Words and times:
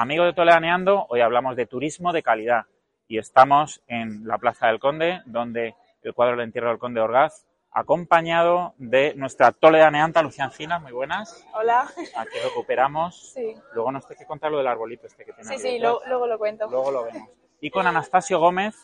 Amigo 0.00 0.24
de 0.24 0.32
Toledaneando, 0.32 1.04
hoy 1.10 1.20
hablamos 1.20 1.56
de 1.56 1.66
turismo 1.66 2.14
de 2.14 2.22
calidad 2.22 2.64
y 3.06 3.18
estamos 3.18 3.82
en 3.86 4.26
la 4.26 4.38
Plaza 4.38 4.68
del 4.68 4.80
Conde, 4.80 5.20
donde 5.26 5.74
el 6.02 6.14
cuadro 6.14 6.36
del 6.36 6.46
entierro 6.46 6.70
del 6.70 6.78
Conde 6.78 7.02
Orgaz, 7.02 7.44
acompañado 7.70 8.72
de 8.78 9.12
nuestra 9.16 9.52
toledaneanta 9.52 10.22
Lucía 10.22 10.46
Encina, 10.46 10.78
muy 10.78 10.92
buenas. 10.92 11.46
Hola. 11.52 11.86
Aquí 12.16 12.38
recuperamos. 12.42 13.32
Sí. 13.34 13.54
Luego 13.74 13.92
nos 13.92 14.06
tienes 14.06 14.20
que 14.20 14.26
contar 14.26 14.50
lo 14.50 14.56
del 14.56 14.68
arbolito 14.68 15.06
este 15.06 15.22
que 15.26 15.34
tiene. 15.34 15.50
Sí, 15.50 15.58
sí, 15.58 15.78
lo- 15.78 16.00
luego 16.06 16.26
lo 16.26 16.38
cuento. 16.38 16.66
Luego 16.70 16.90
lo 16.90 17.04
vemos. 17.04 17.28
Y 17.60 17.68
con 17.70 17.86
Anastasio 17.86 18.38
Gómez, 18.40 18.74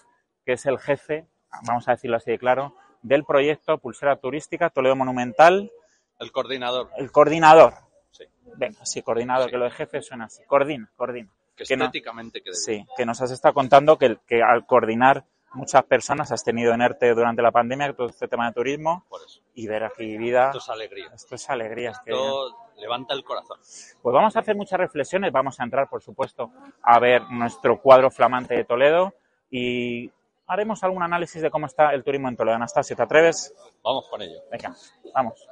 que 0.44 0.52
es 0.52 0.66
el 0.66 0.78
jefe, 0.78 1.26
vamos 1.66 1.88
a 1.88 1.92
decirlo 1.92 2.18
así 2.18 2.30
de 2.30 2.38
claro, 2.38 2.74
del 3.00 3.24
proyecto 3.24 3.78
Pulsera 3.78 4.16
Turística 4.16 4.68
Toledo 4.68 4.96
Monumental, 4.96 5.70
El 6.18 6.30
coordinador, 6.30 6.90
el 6.98 7.10
coordinador. 7.10 7.72
Sí. 8.18 8.24
Venga, 8.56 8.84
sí, 8.84 9.02
coordinador, 9.02 9.50
que 9.50 9.56
lo 9.58 9.64
de 9.64 9.70
jefe 9.70 10.02
suena 10.02 10.26
así. 10.26 10.42
Coordina, 10.46 10.90
coordina. 10.96 11.30
Que 11.56 11.64
Que 11.64 11.76
no- 11.76 11.84
estéticamente 11.86 12.40
bien. 12.40 12.54
Sí, 12.54 12.86
que 12.96 13.06
nos 13.06 13.20
has 13.22 13.30
estado 13.30 13.54
contando 13.54 13.96
que, 13.96 14.18
que 14.26 14.42
al 14.42 14.66
coordinar 14.66 15.24
muchas 15.54 15.84
personas 15.84 16.30
has 16.32 16.44
tenido 16.44 16.74
en 16.74 16.82
ERTE 16.82 17.14
durante 17.14 17.40
la 17.40 17.50
pandemia 17.50 17.94
todo 17.94 18.08
este 18.08 18.28
tema 18.28 18.46
de 18.48 18.52
turismo 18.52 19.04
Por 19.08 19.22
eso. 19.24 19.40
y 19.54 19.66
ver 19.66 19.84
aquí 19.84 20.18
vida. 20.18 20.46
Esto 20.48 20.58
es 20.58 20.68
alegría. 20.68 21.10
Esto 21.14 21.34
es 21.34 21.48
alegría. 21.50 21.90
es 21.92 21.98
que- 22.00 22.10
Esto 22.10 22.56
levanta 22.76 23.14
el 23.14 23.24
corazón. 23.24 23.58
Pues 24.02 24.12
vamos 24.12 24.36
a 24.36 24.40
hacer 24.40 24.54
muchas 24.54 24.78
reflexiones, 24.78 25.32
vamos 25.32 25.58
a 25.58 25.64
entrar, 25.64 25.88
por 25.88 26.02
supuesto, 26.02 26.52
a 26.82 26.98
ver 27.00 27.22
nuestro 27.30 27.80
cuadro 27.80 28.10
flamante 28.10 28.54
de 28.54 28.64
Toledo 28.64 29.14
y 29.50 30.10
haremos 30.46 30.84
algún 30.84 31.02
análisis 31.02 31.40
de 31.40 31.50
cómo 31.50 31.64
está 31.66 31.90
el 31.94 32.04
turismo 32.04 32.28
en 32.28 32.36
Toledo. 32.36 32.56
Anastasio, 32.56 32.94
¿te 32.94 33.02
atreves? 33.02 33.54
Vamos 33.82 34.06
con 34.10 34.20
ello. 34.20 34.40
Venga, 34.52 34.74
vamos. 35.14 35.48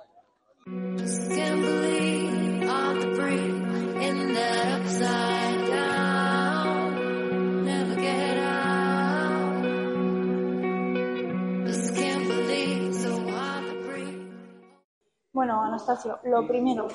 Bueno, 15.34 15.62
Anastasio, 15.62 16.20
lo 16.22 16.46
primero, 16.46 16.88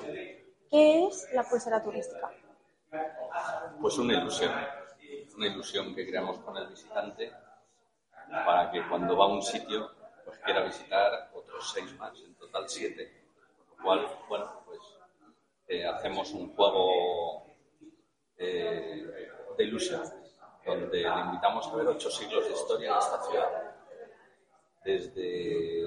¿qué 0.72 1.06
es 1.06 1.28
la 1.34 1.44
pulsera 1.44 1.84
turística? 1.84 2.32
Pues 3.82 3.98
una 3.98 4.14
ilusión. 4.14 4.52
Una 5.36 5.48
ilusión 5.48 5.94
que 5.94 6.08
creamos 6.08 6.39
con 6.39 6.58
el 6.58 6.67
visitante 6.67 7.32
para 8.30 8.72
que 8.72 8.88
cuando 8.88 9.16
va 9.17 9.26
a 9.26 9.28
un 9.28 9.42
sitio 9.42 9.92
pues 10.26 10.39
quiera 10.39 10.64
visitar 10.64 11.30
otros 11.34 11.72
seis 11.73 11.95
más, 11.98 12.17
en 12.22 12.34
total 12.36 12.67
siete. 12.67 13.23
Con 13.70 13.78
lo 13.78 13.84
cual, 13.84 14.17
bueno, 14.28 14.64
pues 14.66 14.80
eh, 15.70 15.86
hacemos 15.86 16.31
un 16.31 16.50
juego 16.56 17.45
eh, 18.38 19.08
de 19.56 19.64
ilusión 19.64 20.02
donde 20.66 21.03
le 21.03 21.20
invitamos 21.22 21.67
a 21.67 21.76
ver 21.76 21.88
ocho 21.88 22.09
siglos 22.09 22.45
de 22.45 22.53
historia 22.53 22.92
en 22.92 22.98
esta 22.98 23.22
ciudad. 23.22 23.76
Desde, 24.84 25.84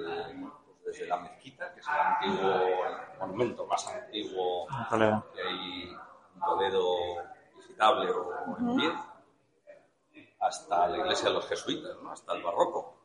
pues, 0.65 0.85
desde 0.85 1.07
la 1.07 1.17
mezquita, 1.17 1.75
que 1.75 1.81
es 1.81 1.87
el 1.89 1.95
antiguo 1.95 2.53
el 2.53 3.19
monumento 3.19 3.67
más 3.67 3.89
antiguo 3.89 4.69
Toledo. 4.89 5.27
que 5.35 5.43
hay 5.43 5.91
en 5.91 6.41
Toledo 6.41 6.97
visitable 7.57 8.11
o 8.13 8.57
en 8.59 8.77
pie, 8.77 8.93
hasta 10.39 10.89
la 10.89 10.99
iglesia 10.99 11.29
de 11.29 11.35
los 11.35 11.49
jesuitas, 11.49 11.97
¿no? 12.03 12.13
hasta 12.13 12.35
el 12.35 12.43
barroco. 12.43 12.99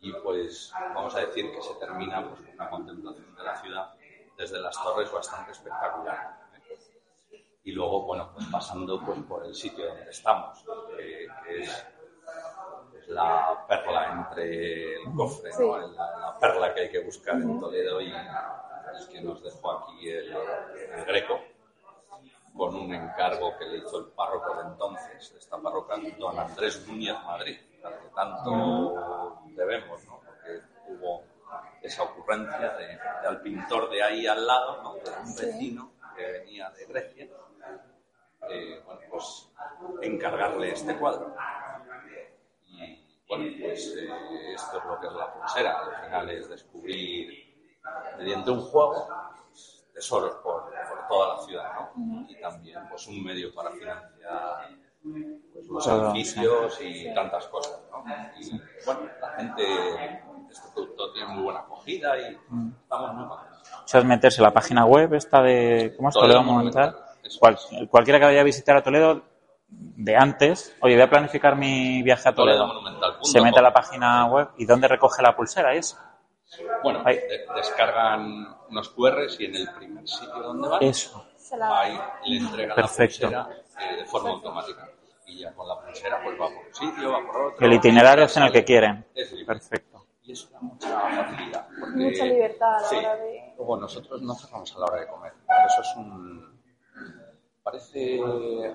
Y 0.00 0.12
pues 0.12 0.72
vamos 0.94 1.14
a 1.14 1.20
decir 1.20 1.52
que 1.52 1.62
se 1.62 1.74
termina 1.76 2.28
pues, 2.28 2.40
con 2.40 2.54
una 2.54 2.68
contemplación 2.68 3.34
de 3.34 3.42
la 3.42 3.56
ciudad 3.56 3.94
desde 4.42 4.60
las 4.60 4.82
torres 4.82 5.10
bastante 5.12 5.52
espectacular. 5.52 6.36
¿eh? 6.54 7.44
Y 7.64 7.72
luego, 7.72 8.06
bueno, 8.06 8.30
pues 8.34 8.46
pasando 8.50 9.00
pues, 9.04 9.20
por 9.20 9.46
el 9.46 9.54
sitio 9.54 9.86
donde 9.86 10.10
estamos, 10.10 10.64
que, 10.96 11.28
que 11.44 11.60
es, 11.62 11.86
es 12.98 13.08
la 13.08 13.64
perla 13.68 14.12
entre 14.12 14.96
el 14.96 15.14
cofre, 15.14 15.50
¿no? 15.50 15.56
Sí. 15.56 15.94
la, 15.96 16.18
la 16.18 16.38
perla 16.38 16.74
que 16.74 16.80
hay 16.80 16.90
que 16.90 17.04
buscar 17.04 17.36
en 17.36 17.60
Toledo 17.60 18.00
y 18.00 18.10
el 18.12 19.08
que 19.08 19.20
nos 19.20 19.42
dejó 19.42 19.70
aquí 19.78 20.08
el, 20.10 20.32
el 20.32 21.04
Greco 21.04 21.40
con 22.56 22.74
un 22.74 22.92
encargo 22.92 23.56
que 23.56 23.64
le 23.66 23.78
hizo 23.78 23.98
el 23.98 24.06
párroco 24.06 24.56
de 24.56 24.68
entonces, 24.68 25.32
de 25.32 25.38
esta 25.38 25.56
parroquia, 25.58 25.96
don 26.18 26.38
Andrés 26.38 26.86
Núñez 26.86 27.16
Madrid, 27.24 27.58
al 27.84 27.98
que 27.98 28.08
tanto 28.14 29.38
debemos, 29.54 30.04
¿no? 30.06 30.11
Esa 31.82 32.02
ocurrencia 32.04 32.70
de, 32.76 32.86
de 32.86 33.28
al 33.28 33.40
pintor 33.40 33.90
de 33.90 34.02
ahí 34.02 34.26
al 34.26 34.46
lado, 34.46 34.82
¿no? 34.82 34.94
de 34.94 35.10
un 35.22 35.34
vecino 35.34 35.92
que 36.16 36.30
venía 36.30 36.70
de 36.70 36.86
Grecia, 36.86 37.28
eh, 38.48 38.82
bueno, 38.84 39.00
pues 39.10 39.48
encargarle 40.02 40.72
este 40.72 40.96
cuadro. 40.96 41.34
Y 42.68 43.22
bueno, 43.28 43.44
pues 43.60 43.94
eh, 43.96 44.54
esto 44.54 44.78
es 44.78 44.84
lo 44.84 45.00
que 45.00 45.06
es 45.06 45.12
la 45.12 45.32
pulsera, 45.32 45.80
al 45.80 46.04
final 46.04 46.30
es 46.30 46.48
descubrir 46.48 47.80
mediante 48.18 48.50
un 48.50 48.60
juego 48.60 49.08
pues, 49.48 49.86
tesoros 49.94 50.36
por, 50.36 50.64
por 50.64 51.08
toda 51.08 51.36
la 51.36 51.42
ciudad, 51.42 51.72
¿no? 51.74 52.26
Y 52.28 52.40
también 52.40 52.80
pues 52.88 53.06
un 53.06 53.22
medio 53.22 53.54
para 53.54 53.70
financiar 53.70 54.68
pues, 55.52 55.66
los 55.66 55.86
edificios 55.86 56.80
y 56.80 57.12
tantas 57.14 57.46
cosas, 57.46 57.80
¿no? 57.90 58.04
Y 58.38 58.60
bueno, 58.84 59.08
la 59.20 59.28
gente, 59.30 60.22
este 60.52 60.68
producto 60.74 61.12
tiene 61.12 61.28
muy 61.34 61.42
buena 61.44 61.60
acogida 61.60 62.16
y 62.18 62.36
estamos 62.82 63.14
muy 63.14 63.28
contentos. 63.28 63.62
Eso 63.86 63.98
es 63.98 64.04
meterse 64.04 64.40
en 64.40 64.44
la 64.44 64.52
página 64.52 64.84
web 64.84 65.14
esta 65.14 65.42
de 65.42 65.94
¿cómo 65.96 66.08
es? 66.08 66.14
Toledo 66.14 66.34
Toledo 66.40 66.42
Monumental. 66.52 66.96
Cual- 67.38 67.54
es. 67.54 67.88
cualquiera 67.88 68.18
que 68.18 68.24
vaya 68.26 68.40
a 68.40 68.44
visitar 68.44 68.76
a 68.76 68.82
Toledo 68.82 69.22
de 69.68 70.16
antes, 70.16 70.76
oye, 70.80 70.94
voy 70.94 71.02
a 71.02 71.08
planificar 71.10 71.56
mi 71.56 72.02
viaje 72.02 72.28
a 72.28 72.34
Toledo. 72.34 72.58
Toledomonumental.com. 72.66 73.24
Se 73.24 73.40
mete 73.40 73.58
a 73.58 73.62
la 73.62 73.72
página 73.72 74.26
web 74.26 74.48
y 74.58 74.66
dónde 74.66 74.86
recoge 74.88 75.22
la 75.22 75.34
pulsera 75.34 75.74
y 75.74 75.78
eso. 75.78 75.96
Bueno, 76.82 77.02
de- 77.04 77.46
descargan 77.56 78.54
unos 78.68 78.90
QRs 78.90 79.40
y 79.40 79.46
en 79.46 79.56
el 79.56 79.68
primer 79.72 80.06
sitio 80.06 80.34
donde 80.42 80.68
van, 80.68 80.82
Eso. 80.82 81.24
Se 81.36 81.56
la- 81.56 81.80
ahí 81.80 81.98
le 82.26 82.36
entregan 82.38 82.76
Perfecto. 82.76 83.30
la 83.30 83.44
pulsera 83.46 83.62
eh, 83.92 83.96
de 83.96 84.04
forma 84.04 84.30
automática. 84.30 84.88
Y 85.26 85.38
ya 85.38 85.52
con 85.54 85.66
la 85.66 85.80
pulsera 85.80 86.20
pues 86.22 86.34
va 86.38 86.46
por 86.48 86.66
un 86.66 86.74
sitio, 86.74 87.12
va 87.12 87.18
por 87.26 87.40
otro. 87.52 87.66
El 87.66 87.72
itinerario 87.72 88.24
es 88.26 88.36
en 88.36 88.42
el 88.42 88.52
que 88.52 88.64
quieren. 88.64 89.06
Es. 89.14 89.32
Perfecto. 89.46 89.91
Y 90.32 90.34
eso 90.34 90.48
da 90.50 90.60
mucha 90.60 90.88
facilidad. 91.10 91.68
porque- 91.78 91.96
Mucha 91.96 92.24
libertad 92.24 92.74
a 92.76 92.80
la 92.80 92.88
Sí. 92.88 92.96
hora 92.96 93.16
de... 93.16 93.54
Luego 93.58 93.76
nosotros 93.76 94.22
no 94.22 94.34
cerramos 94.34 94.74
a 94.74 94.78
la 94.78 94.86
hora 94.86 95.00
de 95.00 95.06
comer. 95.08 95.32
Eso 95.66 95.80
es 95.82 95.96
un... 95.96 96.62
Parece 97.62 98.18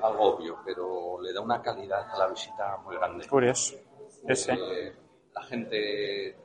algo 0.03 0.35
obvio, 0.35 0.59
pero 0.63 1.19
le 1.22 1.34
da 1.34 1.41
una 1.41 1.62
calidad 1.62 2.09
a 2.09 2.18
la 2.18 2.28
visita 2.28 2.78
muy 2.78 2.95
grande. 2.95 3.28
Curioso. 3.28 3.75
Ese. 4.28 4.53
Eh, 4.53 4.95
la 5.34 5.41
gente... 5.44 6.38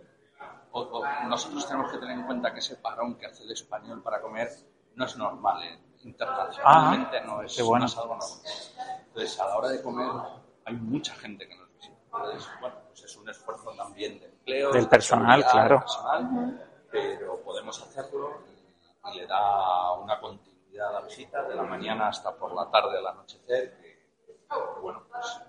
o- 0.73 0.81
o 0.81 1.05
nosotros 1.29 1.67
tenemos 1.69 1.93
que 1.93 1.99
tener 1.99 2.19
en 2.19 2.25
cuenta 2.25 2.53
que 2.53 2.61
ese 2.61 2.77
parón 2.77 3.17
que 3.17 3.27
hace 3.27 3.45
el 3.45 3.53
español 3.53 4.03
para 4.03 4.21
comer 4.23 4.49
no 4.95 5.05
es 5.05 5.17
normal. 5.17 5.63
¿eh? 5.63 5.79
Internacionalmente 6.05 7.21
no, 7.21 7.43
es, 7.43 7.63
bueno. 7.63 7.81
no 7.85 7.87
es 7.87 7.97
algo 7.99 8.17
normal. 8.17 8.39
Entonces, 9.09 9.41
a 9.41 9.47
la 9.47 9.57
hora 9.59 9.69
de 9.69 9.83
comer 9.83 10.09
hay 10.65 10.75
mucha 10.75 11.15
gente 11.15 11.47
que 11.47 11.55
nos 11.57 11.62
visita. 11.62 11.62
Entonces, 12.15 12.49
bueno, 12.61 12.77
pues 12.89 13.05
es 13.05 13.17
un 13.17 13.29
esfuerzo 13.29 13.71
también 13.77 14.21
de 14.21 14.27
empleo. 14.27 14.73
Del 14.73 14.85
de 14.85 14.89
personal, 14.89 15.45
claro. 15.51 15.81
personal, 15.81 16.69
pero 16.91 17.41
podemos 17.41 17.81
hacerlo 17.83 18.43
y, 18.47 19.11
y 19.11 19.21
le 19.21 19.27
da 19.27 19.93
una 19.93 20.21
continuidad 20.21 20.89
a 20.89 20.93
la 20.93 21.01
visita 21.01 21.43
de 21.45 21.55
la 21.55 21.63
mañana 21.63 22.09
hasta 22.09 22.35
por 22.37 22.55
la 22.55 22.71
tarde 22.71 22.99
al 22.99 23.07
anochecer, 23.07 23.79
que, 23.79 24.27
que, 24.27 24.37
bueno, 24.81 25.03
pues 25.11 25.41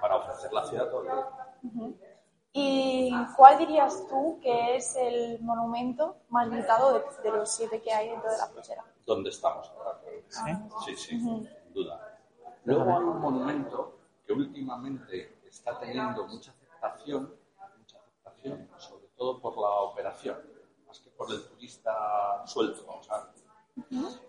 para 0.00 0.16
ofrecer 0.16 0.52
la 0.52 0.64
ciudad 0.64 0.90
todo 0.90 1.02
el 1.02 1.06
día. 1.06 1.92
¿Y 2.54 3.10
cuál 3.34 3.56
dirías 3.56 4.06
tú 4.08 4.38
que 4.42 4.76
es 4.76 4.94
el 4.96 5.40
monumento 5.40 6.16
más 6.28 6.50
visitado 6.50 6.92
de, 6.92 7.02
de 7.22 7.30
los 7.30 7.50
siete 7.50 7.80
que 7.80 7.90
hay 7.90 8.10
dentro 8.10 8.30
de 8.30 8.36
la 8.36 8.48
pulsera? 8.48 8.84
¿Dónde 9.06 9.30
estamos 9.30 9.70
ahora? 9.70 9.98
¿Sí? 10.28 10.50
Sí, 10.84 10.96
sí, 10.96 11.08
sin 11.20 11.72
duda. 11.72 12.18
Luego 12.64 12.82
hay 12.82 13.04
un 13.04 13.20
monumento 13.20 13.96
que 14.26 14.34
últimamente 14.34 15.41
está 15.52 15.78
teniendo 15.78 16.26
mucha 16.26 16.50
aceptación, 16.50 17.34
mucha 17.78 17.98
aceptación, 17.98 18.68
sobre 18.78 19.06
todo 19.16 19.40
por 19.40 19.54
la 19.56 19.68
operación, 19.68 20.36
más 20.86 20.98
que 20.98 21.10
por 21.10 21.30
el 21.30 21.44
turista 21.44 22.42
suelto, 22.46 22.84
vamos 22.86 23.08
a 23.10 23.18
ver, 23.18 23.26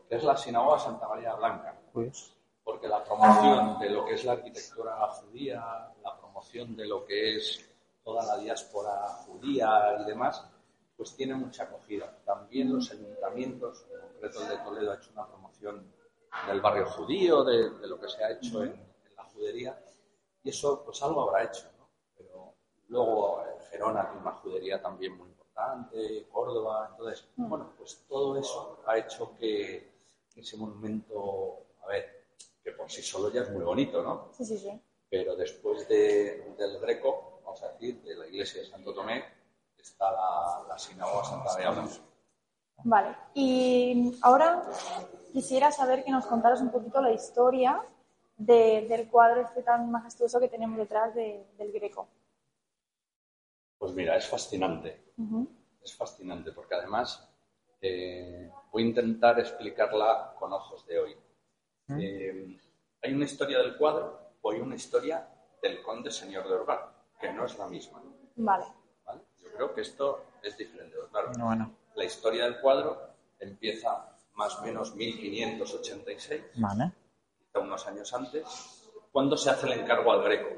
que 0.07 0.15
es 0.15 0.23
la 0.23 0.37
sinagoga 0.37 0.79
Santa 0.79 1.07
María 1.07 1.33
Blanca. 1.35 1.79
Curioso. 1.91 2.33
porque 2.63 2.87
la 2.87 3.03
promoción 3.03 3.77
de 3.79 3.89
lo 3.89 4.05
que 4.05 4.13
es 4.13 4.23
la 4.23 4.33
arquitectura 4.33 5.07
judía, 5.09 5.91
la 6.01 6.17
promoción 6.17 6.75
de 6.75 6.85
lo 6.87 7.05
que 7.05 7.35
es 7.37 7.69
toda 8.03 8.25
la 8.25 8.37
diáspora 8.37 9.07
judía 9.25 9.97
y 10.01 10.05
demás, 10.05 10.45
pues 10.95 11.15
tiene 11.15 11.35
mucha 11.35 11.63
acogida. 11.63 12.17
También 12.25 12.73
los 12.73 12.89
ayuntamientos, 12.91 13.85
en 13.91 13.99
concreto 13.99 14.41
el 14.41 14.47
de 14.49 14.57
Toledo, 14.57 14.91
ha 14.91 14.95
hecho 14.95 15.11
una 15.11 15.27
promoción 15.27 15.91
del 16.47 16.61
barrio 16.61 16.85
judío, 16.85 17.43
de, 17.43 17.69
de 17.71 17.87
lo 17.87 17.99
que 17.99 18.07
se 18.07 18.23
ha 18.23 18.31
hecho 18.31 18.63
en, 18.63 18.71
en 18.71 19.15
la 19.17 19.23
judería, 19.25 19.77
y 20.43 20.49
eso 20.49 20.83
pues 20.83 21.01
algo 21.03 21.21
habrá 21.29 21.43
hecho, 21.43 21.65
¿no? 21.77 21.89
Pero 22.17 22.53
luego 22.89 23.41
eh, 23.43 23.57
Gerona 23.71 24.05
tiene 24.07 24.21
una 24.21 24.31
judería 24.33 24.81
también 24.81 25.17
muy 25.17 25.29
importante, 25.29 26.27
Córdoba, 26.31 26.89
entonces, 26.91 27.27
bueno, 27.37 27.71
pues 27.77 28.03
todo 28.07 28.37
eso 28.37 28.79
ha 28.85 28.97
hecho 28.97 29.35
que 29.37 29.91
ese 30.35 30.57
monumento, 30.57 31.57
a 31.83 31.87
ver, 31.87 32.25
que 32.63 32.71
por 32.71 32.89
sí 32.89 33.01
solo 33.01 33.29
ya 33.31 33.41
es 33.41 33.51
muy 33.51 33.63
bonito, 33.63 34.01
¿no? 34.01 34.29
Sí, 34.31 34.45
sí, 34.45 34.57
sí. 34.57 34.81
Pero 35.09 35.35
después 35.35 35.87
de- 35.87 36.55
del 36.57 36.79
Greco, 36.79 37.39
vamos 37.45 37.61
a 37.61 37.69
decir, 37.73 38.01
de 38.01 38.15
la 38.15 38.27
iglesia 38.27 38.61
de 38.61 38.67
Santo 38.67 38.93
Tomé, 38.93 39.23
está 39.77 40.11
la, 40.11 40.65
la 40.69 40.79
sinagoga 40.79 41.23
Santa 41.23 41.51
María 41.53 41.69
Blanca. 41.71 41.93
Vale. 42.85 43.15
Y 43.35 44.17
ahora 44.23 44.63
quisiera 45.31 45.71
saber 45.71 46.03
que 46.03 46.11
nos 46.11 46.25
contaras 46.25 46.61
un 46.61 46.69
poquito 46.71 46.99
la 47.01 47.11
historia 47.11 47.81
de- 48.37 48.85
del 48.89 49.09
cuadro 49.09 49.41
este 49.41 49.63
tan 49.63 49.89
majestuoso 49.91 50.39
que 50.39 50.49
tenemos 50.49 50.77
detrás 50.77 51.13
de- 51.15 51.45
del 51.57 51.71
Greco. 51.71 52.07
Pues 53.77 53.93
mira, 53.93 54.15
es 54.17 54.27
fascinante. 54.27 55.03
Es 55.83 55.95
fascinante 55.95 56.51
porque 56.51 56.75
además 56.75 57.29
eh, 57.85 58.49
voy 58.71 58.83
a 58.83 58.85
intentar 58.85 59.37
explicarla 59.39 60.33
con 60.39 60.53
ojos 60.53 60.85
de 60.87 60.99
hoy. 60.99 61.15
Eh, 61.99 62.57
hay 63.01 63.13
una 63.13 63.25
historia 63.25 63.57
del 63.59 63.75
cuadro 63.77 64.19
o 64.41 64.51
hay 64.51 64.61
una 64.61 64.75
historia 64.75 65.27
del 65.61 65.81
conde 65.83 66.09
señor 66.09 66.47
de 66.47 66.53
Orgaz, 66.55 66.79
que 67.19 67.33
no 67.33 67.45
es 67.45 67.57
la 67.57 67.67
misma. 67.67 68.01
Vale. 68.37 68.65
¿vale? 69.05 69.21
Yo 69.41 69.51
creo 69.51 69.73
que 69.73 69.81
esto 69.81 70.23
es 70.41 70.57
diferente. 70.57 70.95
Claro, 71.11 71.31
Bueno, 71.37 71.75
la 71.95 72.05
historia 72.05 72.45
del 72.45 72.61
cuadro 72.61 73.01
empieza 73.39 74.15
más 74.35 74.57
o 74.59 74.63
menos 74.63 74.95
1586, 74.95 76.41
vale. 76.55 76.91
Unos 77.59 77.85
años 77.87 78.13
antes, 78.13 78.43
cuando 79.11 79.37
se 79.37 79.49
hace 79.49 79.67
el 79.67 79.81
encargo 79.81 80.11
al 80.11 80.23
Greco. 80.23 80.49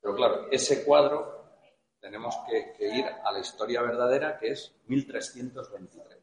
Pero 0.00 0.14
claro, 0.14 0.46
ese 0.50 0.84
cuadro 0.84 1.38
tenemos 2.00 2.34
que, 2.48 2.72
que 2.76 2.88
ir 2.88 3.04
a 3.06 3.32
la 3.32 3.40
historia 3.40 3.82
verdadera, 3.82 4.38
que 4.38 4.52
es 4.52 4.74
1323. 4.86 6.18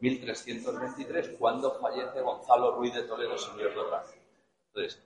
1323, 0.00 1.36
cuando 1.38 1.80
fallece 1.80 2.20
Gonzalo 2.20 2.76
Ruiz 2.76 2.94
de 2.94 3.04
Toledo, 3.04 3.38
señor 3.38 3.72
de 3.72 3.80
Orgaz. 3.80 4.14
Entonces, 4.68 5.02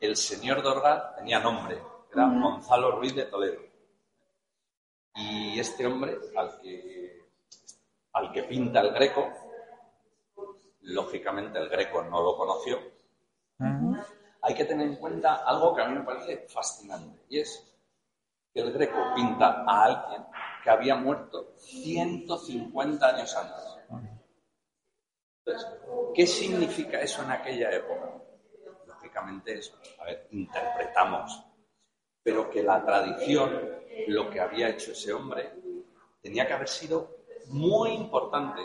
el 0.00 0.16
señor 0.16 0.62
de 0.62 0.68
Orgaz 0.68 1.14
tenía 1.16 1.38
nombre, 1.38 1.80
era 2.12 2.26
Gonzalo 2.26 2.92
Ruiz 2.92 3.14
de 3.14 3.26
Toledo. 3.26 3.60
Y 5.14 5.60
este 5.60 5.86
hombre, 5.86 6.18
al 6.34 6.60
que, 6.60 7.22
al 8.14 8.32
que 8.32 8.42
pinta 8.44 8.80
el 8.80 8.92
Greco, 8.92 9.30
lógicamente 10.82 11.58
el 11.58 11.68
Greco 11.68 12.02
no 12.02 12.22
lo 12.22 12.36
conoció, 12.36 12.78
hay 14.44 14.54
que 14.54 14.64
tener 14.64 14.88
en 14.88 14.96
cuenta 14.96 15.44
algo 15.46 15.74
que 15.74 15.82
a 15.82 15.88
mí 15.88 15.94
me 15.94 16.04
parece 16.04 16.46
fascinante, 16.48 17.24
y 17.28 17.40
es 17.40 17.72
que 18.52 18.60
el 18.60 18.72
Greco 18.72 19.14
pinta 19.14 19.64
a 19.66 19.84
alguien 19.84 20.26
que 20.62 20.70
había 20.70 20.96
muerto 20.96 21.54
150 21.56 23.06
años 23.06 23.36
antes. 23.36 23.78
Entonces, 25.44 25.68
¿qué 26.14 26.26
significa 26.26 27.00
eso 27.00 27.22
en 27.22 27.32
aquella 27.32 27.70
época? 27.70 28.12
Lógicamente 28.86 29.58
eso, 29.58 29.76
a 30.00 30.04
ver, 30.04 30.28
interpretamos, 30.30 31.44
pero 32.22 32.48
que 32.48 32.62
la 32.62 32.84
tradición, 32.84 33.82
lo 34.08 34.30
que 34.30 34.40
había 34.40 34.68
hecho 34.68 34.92
ese 34.92 35.12
hombre, 35.12 35.52
tenía 36.20 36.46
que 36.46 36.52
haber 36.52 36.68
sido 36.68 37.16
muy 37.46 37.90
importante 37.90 38.62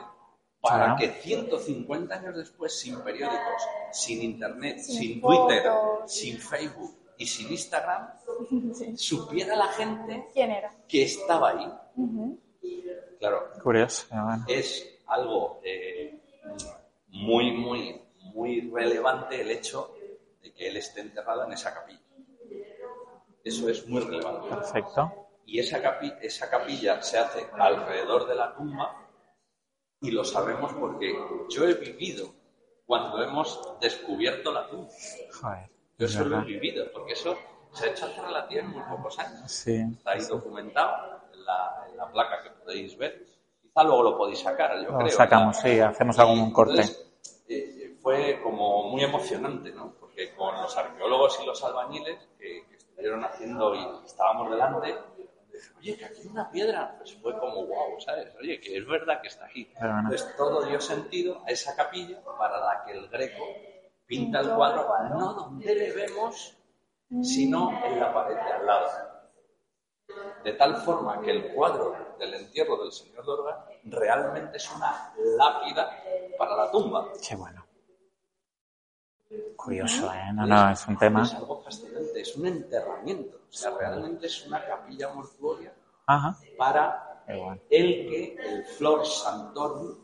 para 0.67 0.95
Claro. 0.95 0.99
que 0.99 1.09
150 1.21 2.15
años 2.15 2.35
después, 2.35 2.77
sin 2.79 2.99
periódicos, 3.01 3.61
sin 3.91 4.21
internet, 4.21 4.79
Sin 4.79 4.97
sin, 4.99 5.21
Twitter, 5.21 5.63
fotos. 5.63 6.11
sin 6.13 6.37
Facebook 6.39 6.97
y 7.17 7.25
sin 7.25 7.51
Instagram, 7.51 8.09
Sí. 8.73 8.97
supiera 8.97 9.55
la 9.55 9.67
gente 9.69 10.27
¿Quién 10.33 10.51
era? 10.51 10.71
que 10.87 11.03
estaba 11.03 11.49
ahí. 11.49 11.71
Claro, 13.19 13.49
Curioso. 13.63 14.05
es 14.47 14.99
algo 15.07 15.59
eh, 15.63 16.19
muy, 17.09 17.51
muy, 17.51 18.01
muy 18.33 18.69
relevante 18.69 19.41
el 19.41 19.49
hecho 19.49 19.95
de 20.41 20.53
que 20.53 20.67
él 20.67 20.77
esté 20.77 21.01
enterrado 21.01 21.45
en 21.45 21.53
esa 21.53 21.73
capilla. 21.73 21.99
Eso 23.43 23.69
es 23.69 23.87
muy 23.87 24.01
relevante. 24.01 24.47
Perfecto. 24.49 25.27
Y 25.45 25.59
esa, 25.59 25.81
capi- 25.81 26.17
esa 26.21 26.49
capilla 26.49 27.01
se 27.01 27.17
hace 27.17 27.47
alrededor 27.57 28.27
de 28.27 28.35
la 28.35 28.53
tumba 28.53 29.06
y 30.01 30.11
lo 30.11 30.23
sabemos 30.23 30.73
porque 30.73 31.15
yo 31.49 31.67
he 31.67 31.73
vivido 31.75 32.27
cuando 32.85 33.21
hemos 33.23 33.59
descubierto 33.81 34.51
la 34.53 34.67
tumba. 34.69 34.89
Joder. 35.41 35.69
Yo 35.97 36.05
es 36.05 36.11
eso 36.11 36.19
lo 36.21 36.25
he 36.25 36.29
verdad. 36.29 36.45
vivido 36.45 36.85
porque 36.93 37.13
eso 37.13 37.35
se 37.73 37.85
ha 37.85 37.91
hecho 37.91 38.05
hace 38.05 38.21
relativamente 38.21 38.79
muy 38.79 38.97
pocos 38.97 39.19
años. 39.19 39.51
Sí. 39.51 39.83
Está 39.97 40.11
ahí 40.11 40.21
documentado 40.25 41.21
en 41.33 41.45
la, 41.45 41.85
en 41.89 41.97
la 41.97 42.11
placa 42.11 42.43
que 42.43 42.49
podéis 42.51 42.97
ver. 42.97 43.25
Quizá 43.61 43.83
luego 43.83 44.03
lo 44.03 44.17
podéis 44.17 44.39
sacar, 44.39 44.75
yo 44.83 44.91
Lo 44.91 44.97
creo. 44.99 45.09
sacamos, 45.09 45.55
¿no? 45.57 45.61
sí, 45.63 45.79
hacemos 45.79 46.17
algún 46.19 46.51
corte. 46.53 46.73
entonces, 46.81 47.07
eh, 47.49 47.97
fue 48.01 48.39
como 48.41 48.89
muy 48.89 49.03
emocionante, 49.03 49.71
¿no? 49.71 49.93
Porque 49.99 50.33
con 50.35 50.55
los 50.61 50.75
arqueólogos 50.77 51.39
y 51.41 51.45
los 51.45 51.63
albañiles 51.63 52.17
que, 52.39 52.65
que 52.69 52.75
estuvieron 52.77 53.23
haciendo 53.25 53.75
y 53.75 53.85
estábamos 54.05 54.49
delante, 54.51 54.95
oye, 55.77 55.97
que 55.97 56.05
aquí 56.05 56.21
hay 56.21 56.27
una 56.27 56.49
piedra. 56.49 56.95
Pues 56.97 57.15
fue 57.15 57.37
como, 57.37 57.65
wow, 57.65 57.99
¿sabes? 57.99 58.33
Oye, 58.39 58.59
que 58.59 58.77
es 58.77 58.87
verdad 58.87 59.21
que 59.21 59.27
está 59.27 59.45
aquí. 59.45 59.69
Pero 59.73 59.93
bueno. 59.93 60.09
Entonces 60.09 60.35
todo 60.35 60.65
dio 60.65 60.79
sentido 60.79 61.43
a 61.45 61.51
esa 61.51 61.75
capilla 61.75 62.21
para 62.37 62.59
la 62.59 62.83
que 62.85 62.93
el 62.93 63.07
greco 63.09 63.43
pinta 64.05 64.39
el 64.39 64.51
cuadro. 64.51 64.87
no 65.09 65.33
donde 65.33 65.75
le 65.75 65.91
vemos, 65.91 66.57
sino 67.21 67.71
en 67.85 67.99
la 67.99 68.13
pared 68.13 68.35
de 68.35 68.51
al 68.53 68.65
lado. 68.65 68.87
De 70.43 70.53
tal 70.53 70.77
forma 70.77 71.21
que 71.21 71.31
el 71.31 71.53
cuadro 71.53 72.15
del 72.17 72.33
entierro 72.33 72.77
del 72.77 72.91
señor 72.91 73.25
Dorga 73.25 73.67
realmente 73.83 74.57
es 74.57 74.71
una 74.73 75.13
lápida 75.37 76.03
para 76.37 76.55
la 76.55 76.71
tumba. 76.71 77.11
Qué 77.27 77.35
bueno. 77.35 77.66
Curioso, 79.55 80.11
¿eh? 80.13 80.31
No, 80.33 80.45
no, 80.45 80.71
es 80.71 80.87
un 80.87 80.97
tema. 80.97 81.23
Es 81.23 81.33
algo 81.33 81.61
fascinante, 81.61 82.21
es 82.21 82.35
un 82.35 82.47
enterramiento. 82.47 83.37
O 83.49 83.53
sea, 83.53 83.71
realmente 83.77 84.27
es 84.27 84.45
una 84.45 84.63
capilla 84.65 85.13
mortuoria 85.13 85.73
Ajá. 86.05 86.37
para 86.57 87.23
el 87.27 88.09
que 88.09 88.35
el 88.35 88.65
Flor 88.65 89.05
Santorum 89.05 89.97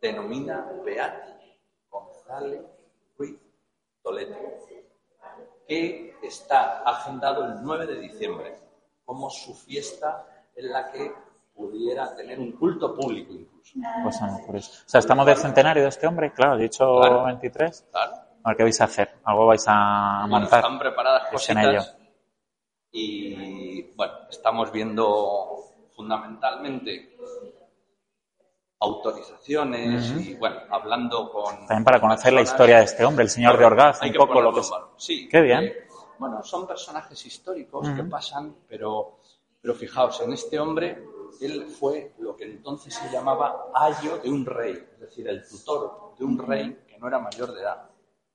denomina 0.00 0.70
Beati 0.84 1.58
González 1.90 2.62
Ruiz 3.16 3.38
Toledo, 4.02 4.36
que 5.66 6.16
está 6.22 6.82
agendado 6.82 7.44
el 7.44 7.62
9 7.62 7.86
de 7.86 8.00
diciembre 8.00 8.58
como 9.04 9.30
su 9.30 9.54
fiesta 9.54 10.26
en 10.54 10.70
la 10.70 10.92
que 10.92 11.12
pudiera 11.54 12.14
tener 12.16 12.38
un 12.40 12.52
culto 12.52 12.94
público 12.94 13.32
incluso. 13.32 13.78
Pues. 14.46 14.68
O 14.84 14.88
sea, 14.88 15.00
estamos 15.00 15.24
de 15.26 15.36
centenario 15.36 15.82
de 15.84 15.88
este 15.88 16.06
hombre, 16.06 16.32
claro, 16.32 16.56
dicho 16.56 16.84
Claro. 17.00 17.24
23. 17.24 17.86
Claro. 17.90 18.12
A 18.42 18.48
ver, 18.50 18.56
¿qué 18.56 18.62
vais 18.64 18.80
a 18.80 18.84
hacer? 18.84 19.10
¿Algo 19.24 19.46
vais 19.46 19.64
a 19.68 20.18
Bueno, 20.22 20.40
montar? 20.40 20.58
están 20.60 20.78
preparadas 20.78 21.22
Es 21.32 21.48
en 21.50 21.56
cositas 21.56 21.96
y 22.92 23.82
bueno, 23.96 24.12
estamos 24.30 24.70
viendo 24.70 25.64
fundamentalmente 25.96 27.16
autorizaciones 28.80 30.10
y 30.20 30.34
bueno, 30.34 30.56
hablando 30.70 31.30
con 31.32 31.56
También 31.66 31.84
para 31.84 32.00
conocer 32.00 32.32
la 32.32 32.40
personas- 32.40 32.52
historia 32.54 32.78
de 32.78 32.84
este 32.84 33.04
hombre, 33.04 33.24
el 33.24 33.30
señor 33.30 33.58
de 33.58 33.64
Orgaz, 33.64 34.02
un 34.02 34.12
poco 34.12 34.40
lo 34.40 34.52
que 34.52 34.60
es. 34.60 34.70
Sí. 34.96 35.28
Qué 35.28 35.40
bien. 35.40 35.64
eh, 35.64 35.88
bueno, 36.18 36.42
son 36.42 36.66
personajes 36.66 37.24
históricos 37.26 37.88
que 37.90 38.04
pasan, 38.04 38.54
pero, 38.68 39.18
pero 39.60 39.74
fijaos, 39.74 40.20
en 40.20 40.32
este 40.34 40.60
hombre, 40.60 41.02
él 41.40 41.66
fue 41.66 42.14
lo 42.18 42.36
que 42.36 42.44
entonces 42.44 42.94
se 42.94 43.10
llamaba 43.10 43.66
ayo 43.74 44.18
de 44.18 44.30
un 44.30 44.44
rey, 44.46 44.72
es 44.94 45.00
decir, 45.00 45.28
el 45.28 45.46
tutor 45.46 46.14
de 46.18 46.24
un 46.24 46.38
rey 46.38 46.84
que 46.86 46.98
no 46.98 47.08
era 47.08 47.18
mayor 47.18 47.52
de 47.52 47.60
edad. 47.60 47.90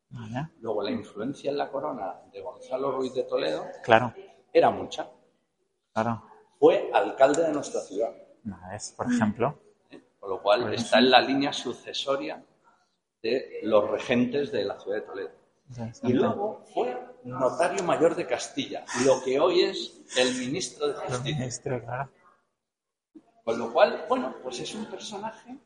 Vale. 0.10 0.50
Luego, 0.60 0.82
la 0.82 0.92
influencia 0.92 1.52
en 1.52 1.58
la 1.58 1.70
corona 1.70 2.20
de 2.32 2.42
Gonzalo 2.42 2.92
Ruiz 2.92 3.14
de 3.14 3.24
Toledo 3.24 3.66
Claro, 3.84 4.14
era 4.52 4.70
mucha. 4.72 5.10
claro. 5.94 6.24
Fue 6.60 6.90
alcalde 6.94 7.44
de 7.44 7.54
nuestra 7.54 7.80
ciudad, 7.82 8.12
es, 8.74 8.92
por 8.98 9.12
ejemplo. 9.12 9.58
¿eh? 9.92 10.02
con 10.20 10.30
lo 10.30 10.42
cual 10.42 10.74
está 10.74 11.00
en 11.00 11.10
la 11.10 11.22
línea 11.22 11.54
sucesoria 11.54 12.44
de 13.22 13.60
los 13.64 13.90
regentes 13.90 14.52
de 14.52 14.66
la 14.66 14.78
ciudad 14.80 14.98
de 14.98 15.02
Toledo. 15.04 15.30
Y 16.04 16.14
luego 16.14 16.64
fue 16.74 16.98
notario 17.24 17.84
mayor 17.84 18.16
de 18.16 18.26
Castilla, 18.26 18.84
lo 19.06 19.22
que 19.24 19.40
hoy 19.40 19.62
es 19.62 20.02
el 20.18 20.34
ministro 20.40 20.88
de 20.88 20.94
Justicia. 20.96 21.38
Ministro, 21.38 21.82
claro. 21.84 22.10
Con 23.50 23.58
lo 23.58 23.74
cual, 23.74 24.06
bueno, 24.08 24.36
pues 24.44 24.60
es 24.60 24.76
un 24.76 24.86
personaje 24.86 25.58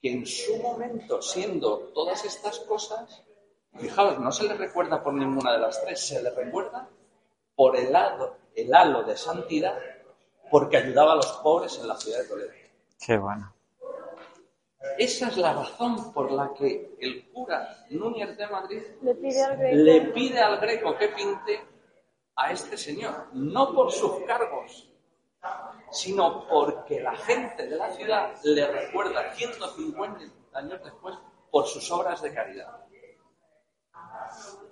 que 0.00 0.12
en 0.12 0.24
su 0.24 0.56
momento, 0.58 1.20
siendo 1.20 1.90
todas 1.92 2.24
estas 2.24 2.60
cosas, 2.60 3.24
fijaos, 3.76 4.20
no 4.20 4.30
se 4.30 4.44
le 4.44 4.54
recuerda 4.54 5.02
por 5.02 5.14
ninguna 5.14 5.52
de 5.52 5.58
las 5.58 5.82
tres, 5.82 5.98
se 6.06 6.22
le 6.22 6.30
recuerda 6.30 6.88
por 7.56 7.76
el 7.76 7.96
halo, 7.96 8.36
el 8.54 8.72
halo 8.72 9.02
de 9.02 9.16
santidad, 9.16 9.76
porque 10.48 10.76
ayudaba 10.76 11.14
a 11.14 11.16
los 11.16 11.32
pobres 11.42 11.76
en 11.80 11.88
la 11.88 11.96
ciudad 11.96 12.20
de 12.20 12.28
Toledo. 12.28 12.52
Qué 13.04 13.18
bueno. 13.18 13.52
Esa 14.96 15.26
es 15.26 15.36
la 15.36 15.54
razón 15.54 16.12
por 16.12 16.30
la 16.30 16.54
que 16.54 16.94
el 17.00 17.32
cura 17.32 17.84
Núñez 17.90 18.36
de 18.36 18.46
Madrid 18.46 18.82
Le 19.02 19.14
pide 19.16 19.42
al 19.42 19.56
Greco. 19.56 19.76
le 19.76 20.00
pide 20.12 20.38
al 20.38 20.60
greco 20.60 20.96
que 20.96 21.08
pinte 21.08 21.60
a 22.36 22.52
este 22.52 22.76
señor, 22.76 23.30
no 23.32 23.74
por 23.74 23.90
sus 23.90 24.20
cargos, 24.24 24.93
sino 25.94 26.46
porque 26.48 27.00
la 27.00 27.14
gente 27.16 27.66
de 27.66 27.76
la 27.76 27.90
ciudad 27.92 28.32
le 28.42 28.66
recuerda 28.66 29.32
150 29.32 30.20
años 30.54 30.80
después 30.82 31.16
por 31.50 31.66
sus 31.66 31.88
obras 31.92 32.20
de 32.20 32.34
caridad. 32.34 32.68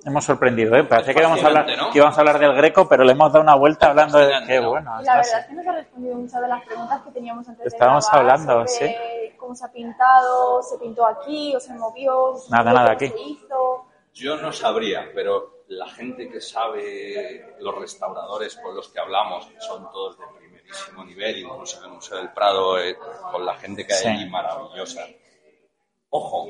hemos 0.05 0.25
sorprendido, 0.25 0.75
¿eh? 0.77 0.83
Parece 0.83 1.15
que 1.15 1.21
íbamos, 1.21 1.43
a 1.45 1.47
hablar, 1.47 1.67
que 1.67 1.99
íbamos 1.99 2.17
a 2.17 2.21
hablar 2.21 2.39
del 2.41 2.55
greco, 2.55 2.89
pero 2.89 3.05
le 3.05 3.13
hemos 3.13 3.33
dado 3.33 3.43
una 3.45 3.55
vuelta 3.55 3.91
hablando 3.91 4.19
de... 4.19 4.33
Qué 4.47 4.61
¿no? 4.61 4.71
bueno. 4.71 5.01
La 5.03 5.17
verdad 5.17 5.41
es 5.41 5.47
que 5.47 5.53
nos 5.55 5.67
ha 5.69 5.73
respondido 5.73 6.17
muchas 6.17 6.41
de 6.43 6.49
las 6.49 6.65
preguntas 6.65 7.03
que 7.03 7.11
teníamos 7.13 7.49
antes 7.49 7.67
Estábamos 7.67 8.11
de 8.11 8.19
hablando, 8.19 8.67
sobre 8.67 9.37
cómo 9.39 9.55
se 9.55 9.65
ha 9.65 9.73
pintado, 9.73 10.63
se 10.63 10.79
pintó 10.79 11.07
aquí 11.07 11.55
o 11.55 11.61
se 11.61 11.73
movió, 11.75 12.37
se 12.37 12.51
Nada, 12.51 12.65
movió, 12.65 12.79
nada, 12.81 12.93
aquí. 12.93 13.09
se 13.09 13.21
hizo. 13.21 13.87
Yo 14.13 14.37
no 14.37 14.53
sabría, 14.53 15.09
pero 15.15 15.63
la 15.69 15.89
gente 15.89 16.29
que 16.29 16.41
sabe, 16.41 17.55
los 17.61 17.75
restauradores 17.79 18.57
con 18.57 18.75
los 18.75 18.89
que 18.89 18.99
hablamos, 18.99 19.49
son 19.61 19.91
todos 19.91 20.19
de 20.19 20.25
primerísimo 20.73 21.05
nivel, 21.05 21.39
incluso 21.39 21.79
en 21.79 21.85
el 21.85 21.91
Museo 21.93 22.19
del 22.19 22.33
Prado, 22.33 22.79
eh, 22.81 22.97
con 23.31 23.45
la 23.45 23.55
gente 23.57 23.87
que 23.87 23.93
hay 23.95 24.01
Sí. 24.03 24.09
allí 24.09 24.29
maravillosa. 24.31 25.07
Ojo, 26.11 26.49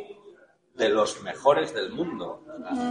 de 0.74 0.88
los 0.88 1.20
mejores 1.22 1.74
del 1.74 1.90
mundo. 1.92 2.44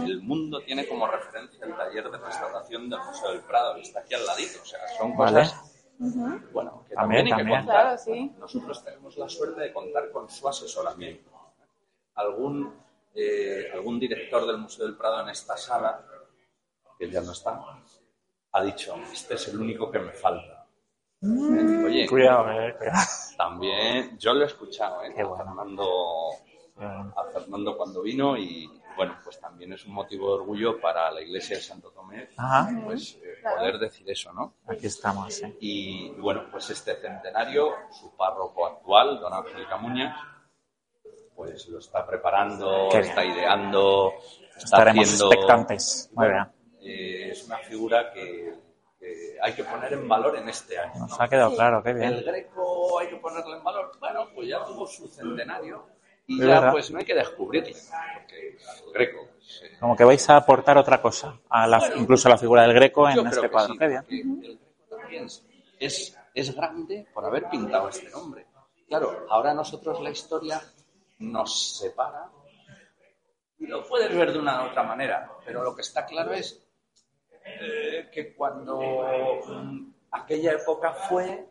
El 0.06 0.22
mundo 0.22 0.60
tiene 0.60 0.86
como 0.86 1.06
referencia 1.06 1.64
el 1.66 1.74
taller 1.76 2.10
de 2.10 2.18
restauración 2.18 2.88
del 2.88 3.00
Museo 3.00 3.32
del 3.32 3.40
Prado, 3.40 3.74
que 3.74 3.80
está 3.82 4.00
aquí 4.00 4.14
al 4.14 4.24
ladito. 4.26 4.60
O 4.62 4.64
sea, 4.64 4.78
son 4.96 5.16
Vale. 5.16 5.40
cosas, 5.40 5.84
bueno, 6.52 6.84
que 6.88 6.94
también, 6.94 6.96
También, 6.96 7.26
hay 7.26 7.32
que 7.32 7.36
también. 7.38 7.58
contar. 7.60 7.82
Claro, 7.82 7.98
sí. 7.98 8.32
Nosotros 8.38 8.84
tenemos 8.84 9.16
la 9.16 9.28
suerte 9.28 9.60
de 9.62 9.72
contar 9.72 10.10
con 10.12 10.30
su 10.30 10.48
asesoramiento. 10.48 11.30
Algún, 12.14 12.72
eh, 13.14 13.70
algún 13.72 13.98
director 13.98 14.46
del 14.46 14.58
Museo 14.58 14.86
del 14.86 14.96
Prado 14.96 15.20
en 15.22 15.30
esta 15.30 15.56
sala, 15.56 16.04
que 16.98 17.10
ya 17.10 17.20
no 17.20 17.32
está, 17.32 17.60
ha 18.52 18.62
dicho, 18.62 18.94
este 19.12 19.34
es 19.34 19.48
el 19.48 19.60
único 19.60 19.90
que 19.90 19.98
me 19.98 20.12
falta. 20.12 20.61
Oye, 21.22 22.06
Cuidado, 22.08 22.50
eh, 22.50 22.74
cuidado. 22.76 22.98
también 23.36 24.18
yo 24.18 24.34
lo 24.34 24.42
he 24.42 24.46
escuchado, 24.46 25.02
¿eh? 25.04 25.12
Qué 25.14 25.22
A 25.22 25.26
bueno. 25.26 25.44
Fernando, 25.44 26.30
a 26.80 27.24
Fernando 27.32 27.76
cuando 27.76 28.02
vino 28.02 28.36
y 28.36 28.68
bueno, 28.96 29.16
pues 29.22 29.38
también 29.40 29.72
es 29.72 29.84
un 29.86 29.94
motivo 29.94 30.28
de 30.28 30.34
orgullo 30.42 30.80
para 30.80 31.10
la 31.12 31.20
iglesia 31.22 31.56
de 31.56 31.62
Santo 31.62 31.90
Tomé, 31.92 32.28
Ajá, 32.36 32.68
pues 32.84 33.14
eh, 33.22 33.34
Claro. 33.40 33.56
poder 33.58 33.78
decir 33.78 34.08
eso, 34.10 34.32
¿no? 34.32 34.54
aquí 34.66 34.86
estamos, 34.86 35.32
sí. 35.34 35.56
Y 35.60 36.10
bueno, 36.20 36.46
pues 36.50 36.68
este 36.70 36.96
centenario, 36.96 37.70
su 37.90 38.14
párroco 38.16 38.66
actual, 38.66 39.18
don 39.20 39.32
Ángel 39.32 39.66
Camuña, 39.68 40.16
pues 41.36 41.68
lo 41.68 41.78
está 41.78 42.06
preparando, 42.06 42.88
está 42.90 43.24
ideando, 43.24 44.12
está 44.56 44.58
Estaremos 44.64 45.04
haciendo... 45.06 45.26
expectantes. 45.32 46.10
Muy 46.14 46.28
bien. 46.28 46.46
Eh, 46.82 47.30
es 47.30 47.44
una 47.46 47.58
figura 47.58 48.12
que, 48.12 48.54
que 49.02 49.36
hay 49.42 49.52
que 49.54 49.64
poner 49.64 49.92
en 49.94 50.08
valor 50.08 50.36
en 50.36 50.48
este 50.48 50.78
año. 50.78 50.92
Nos 51.00 51.18
¿no? 51.18 51.24
ha 51.24 51.28
quedado 51.28 51.50
Sí. 51.50 51.56
claro, 51.56 51.82
qué 51.82 51.90
El 51.90 51.96
bien. 51.98 52.22
Greco 52.24 52.98
hay 53.00 53.08
que 53.08 53.16
ponerle 53.16 53.56
en 53.56 53.64
valor. 53.64 53.92
Bueno, 53.98 54.28
pues 54.34 54.48
ya 54.48 54.64
tuvo 54.64 54.86
su 54.86 55.08
centenario 55.08 55.86
y 56.26 56.40
Es 56.40 56.46
ya 56.46 56.54
verdad. 56.54 56.72
pues 56.72 56.90
no 56.92 56.98
hay 56.98 57.04
que 57.04 57.14
descubrirle, 57.14 57.74
porque 58.14 58.48
el 58.86 58.92
Greco... 58.92 59.26
pues, 59.34 59.62
eh, 59.64 59.76
Como 59.80 59.96
que 59.96 60.04
vais 60.04 60.30
a 60.30 60.36
aportar 60.36 60.78
otra 60.78 61.02
cosa, 61.02 61.36
a 61.48 61.66
la, 61.66 61.78
Bueno, 61.78 61.96
incluso 61.96 62.28
a 62.28 62.30
la 62.30 62.38
figura 62.38 62.62
del 62.62 62.74
greco 62.74 63.08
en 63.08 63.26
este 63.26 63.50
cuadro. 63.50 63.72
sí, 63.74 63.78
Qué 63.78 63.88
bien. 63.88 64.04
el 64.10 64.40
Greco 64.40 64.96
también 64.96 65.26
es, 65.80 66.16
es 66.32 66.54
grande 66.54 67.08
por 67.12 67.24
haber 67.24 67.48
pintado 67.50 67.88
este 67.88 68.08
nombre. 68.10 68.46
Claro, 68.88 69.26
ahora 69.30 69.52
nosotros 69.52 70.00
la 70.00 70.10
historia 70.10 70.62
nos 71.18 71.78
separa 71.78 72.28
y 73.58 73.66
lo 73.66 73.82
puedes 73.86 74.14
ver 74.14 74.32
de 74.32 74.38
una 74.38 74.62
u 74.64 74.66
otra 74.68 74.82
manera, 74.84 75.28
pero 75.44 75.62
lo 75.64 75.74
que 75.74 75.82
está 75.82 76.04
claro 76.06 76.32
es 76.32 76.61
eh, 77.64 78.08
que 78.12 78.34
cuando 78.34 78.80
mm, 78.80 79.92
aquella 80.10 80.52
época 80.52 80.92
fue, 80.92 81.48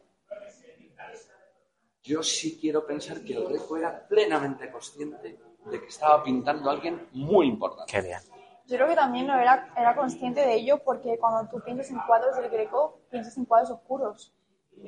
yo 2.04 2.22
sí 2.22 2.58
quiero 2.60 2.86
pensar 2.86 3.22
que 3.24 3.34
el 3.34 3.46
Greco 3.46 3.78
era 3.78 4.08
plenamente 4.08 4.70
consciente 4.70 5.40
de 5.66 5.80
que 5.80 5.88
estaba 5.88 6.24
pintando 6.24 6.70
a 6.70 6.74
alguien 6.74 7.08
muy 7.14 7.48
importante. 7.48 7.92
Qué 7.92 8.02
bien. 8.02 8.20
Yo 8.68 8.78
creo 8.78 8.90
que 8.90 8.96
también 8.96 9.28
no 9.28 9.40
era, 9.40 9.74
era 9.78 9.96
consciente 9.96 10.42
de 10.42 10.56
ello 10.56 10.82
porque 10.84 11.18
cuando 11.18 11.50
tú 11.50 11.64
piensas 11.64 11.90
en 11.92 12.00
cuadros 12.00 12.36
del 12.38 12.50
Greco, 12.50 13.00
piensas 13.10 13.38
en 13.38 13.46
cuadros 13.46 13.72
oscuros, 13.72 14.34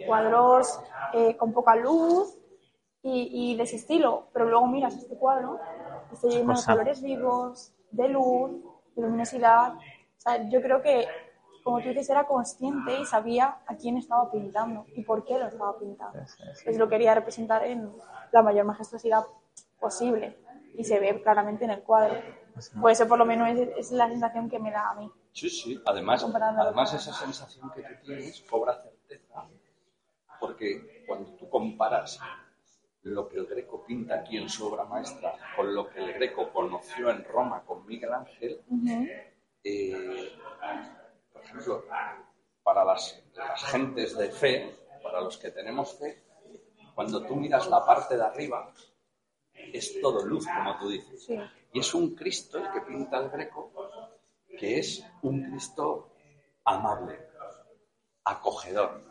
cuadros 0.05 0.79
eh, 1.13 1.37
con 1.37 1.53
poca 1.53 1.75
luz 1.75 2.37
y, 3.01 3.51
y 3.51 3.55
de 3.55 3.63
ese 3.63 3.77
estilo. 3.77 4.27
Pero 4.33 4.49
luego 4.49 4.67
miras 4.67 4.95
este 4.95 5.17
cuadro 5.17 5.59
y 6.11 6.15
está 6.15 6.27
lleno 6.27 6.53
de 6.53 6.65
colores 6.65 7.01
vivos, 7.01 7.73
de 7.91 8.09
luz, 8.09 8.51
de 8.95 9.01
luminosidad. 9.01 9.73
Sea, 10.23 10.49
yo 10.49 10.61
creo 10.61 10.81
que, 10.81 11.05
como 11.63 11.81
tú 11.81 11.89
dices, 11.89 12.09
era 12.09 12.25
consciente 12.25 12.97
y 12.97 13.05
sabía 13.05 13.57
a 13.67 13.75
quién 13.75 13.97
estaba 13.97 14.31
pintando 14.31 14.85
y 14.95 15.03
por 15.03 15.25
qué 15.25 15.37
lo 15.37 15.47
estaba 15.47 15.77
pintando. 15.77 16.17
Entonces 16.17 16.77
lo 16.77 16.87
quería 16.87 17.13
representar 17.13 17.65
en 17.65 17.91
la 18.31 18.41
mayor 18.41 18.65
majestuosidad 18.65 19.25
posible 19.81 20.37
y 20.75 20.85
se 20.85 20.99
ve 20.99 21.21
claramente 21.21 21.65
en 21.65 21.71
el 21.71 21.83
cuadro. 21.83 22.15
Pues 22.79 22.99
eso 22.99 23.09
por 23.09 23.17
lo 23.17 23.25
menos 23.25 23.49
es, 23.49 23.69
es 23.77 23.91
la 23.91 24.07
sensación 24.07 24.49
que 24.49 24.59
me 24.59 24.71
da 24.71 24.91
a 24.91 24.95
mí. 24.95 25.11
Sí, 25.33 25.49
sí. 25.49 25.81
Además, 25.85 26.23
además 26.23 26.93
esa 26.93 27.11
sensación 27.11 27.69
que 27.75 27.81
tú 27.81 27.93
tienes 28.05 28.41
cobra 28.49 28.81
certeza, 28.81 29.45
porque 30.39 31.03
cuando 31.05 31.31
tú 31.31 31.49
comparas 31.49 32.17
lo 33.01 33.27
que 33.27 33.39
el 33.39 33.47
Greco 33.47 33.83
pinta 33.85 34.15
aquí 34.15 34.37
en 34.37 34.47
su 34.47 34.67
obra 34.67 34.85
maestra 34.85 35.33
con 35.57 35.75
lo 35.75 35.89
que 35.89 35.99
el 35.99 36.13
Greco 36.13 36.53
conoció 36.53 37.09
en 37.09 37.25
Roma 37.25 37.63
con 37.65 37.85
Miguel 37.85 38.13
Ángel, 38.13 38.61
eh, 39.63 40.33
por 41.31 41.43
ejemplo, 41.43 41.85
para 42.63 42.83
las, 42.85 43.23
las 43.35 43.63
gentes 43.65 44.17
de 44.17 44.31
fe, 44.31 44.75
para 45.01 45.21
los 45.21 45.37
que 45.37 45.51
tenemos 45.51 45.97
fe, 45.97 46.23
cuando 46.95 47.25
tú 47.25 47.35
miras 47.35 47.67
la 47.67 47.85
parte 47.85 48.15
de 48.15 48.23
arriba, 48.23 48.73
es 49.53 49.99
todo 50.01 50.25
luz, 50.25 50.45
como 50.45 50.77
tú 50.77 50.89
dices. 50.89 51.25
Sí. 51.25 51.37
Y 51.73 51.79
es 51.79 51.93
un 51.93 52.15
Cristo 52.15 52.59
el 52.59 52.71
que 52.71 52.81
pinta 52.81 53.17
el 53.17 53.29
Greco, 53.29 53.71
que 54.57 54.79
es 54.79 55.03
un 55.23 55.43
Cristo 55.49 56.15
amable, 56.65 57.19
acogedor. 58.23 59.03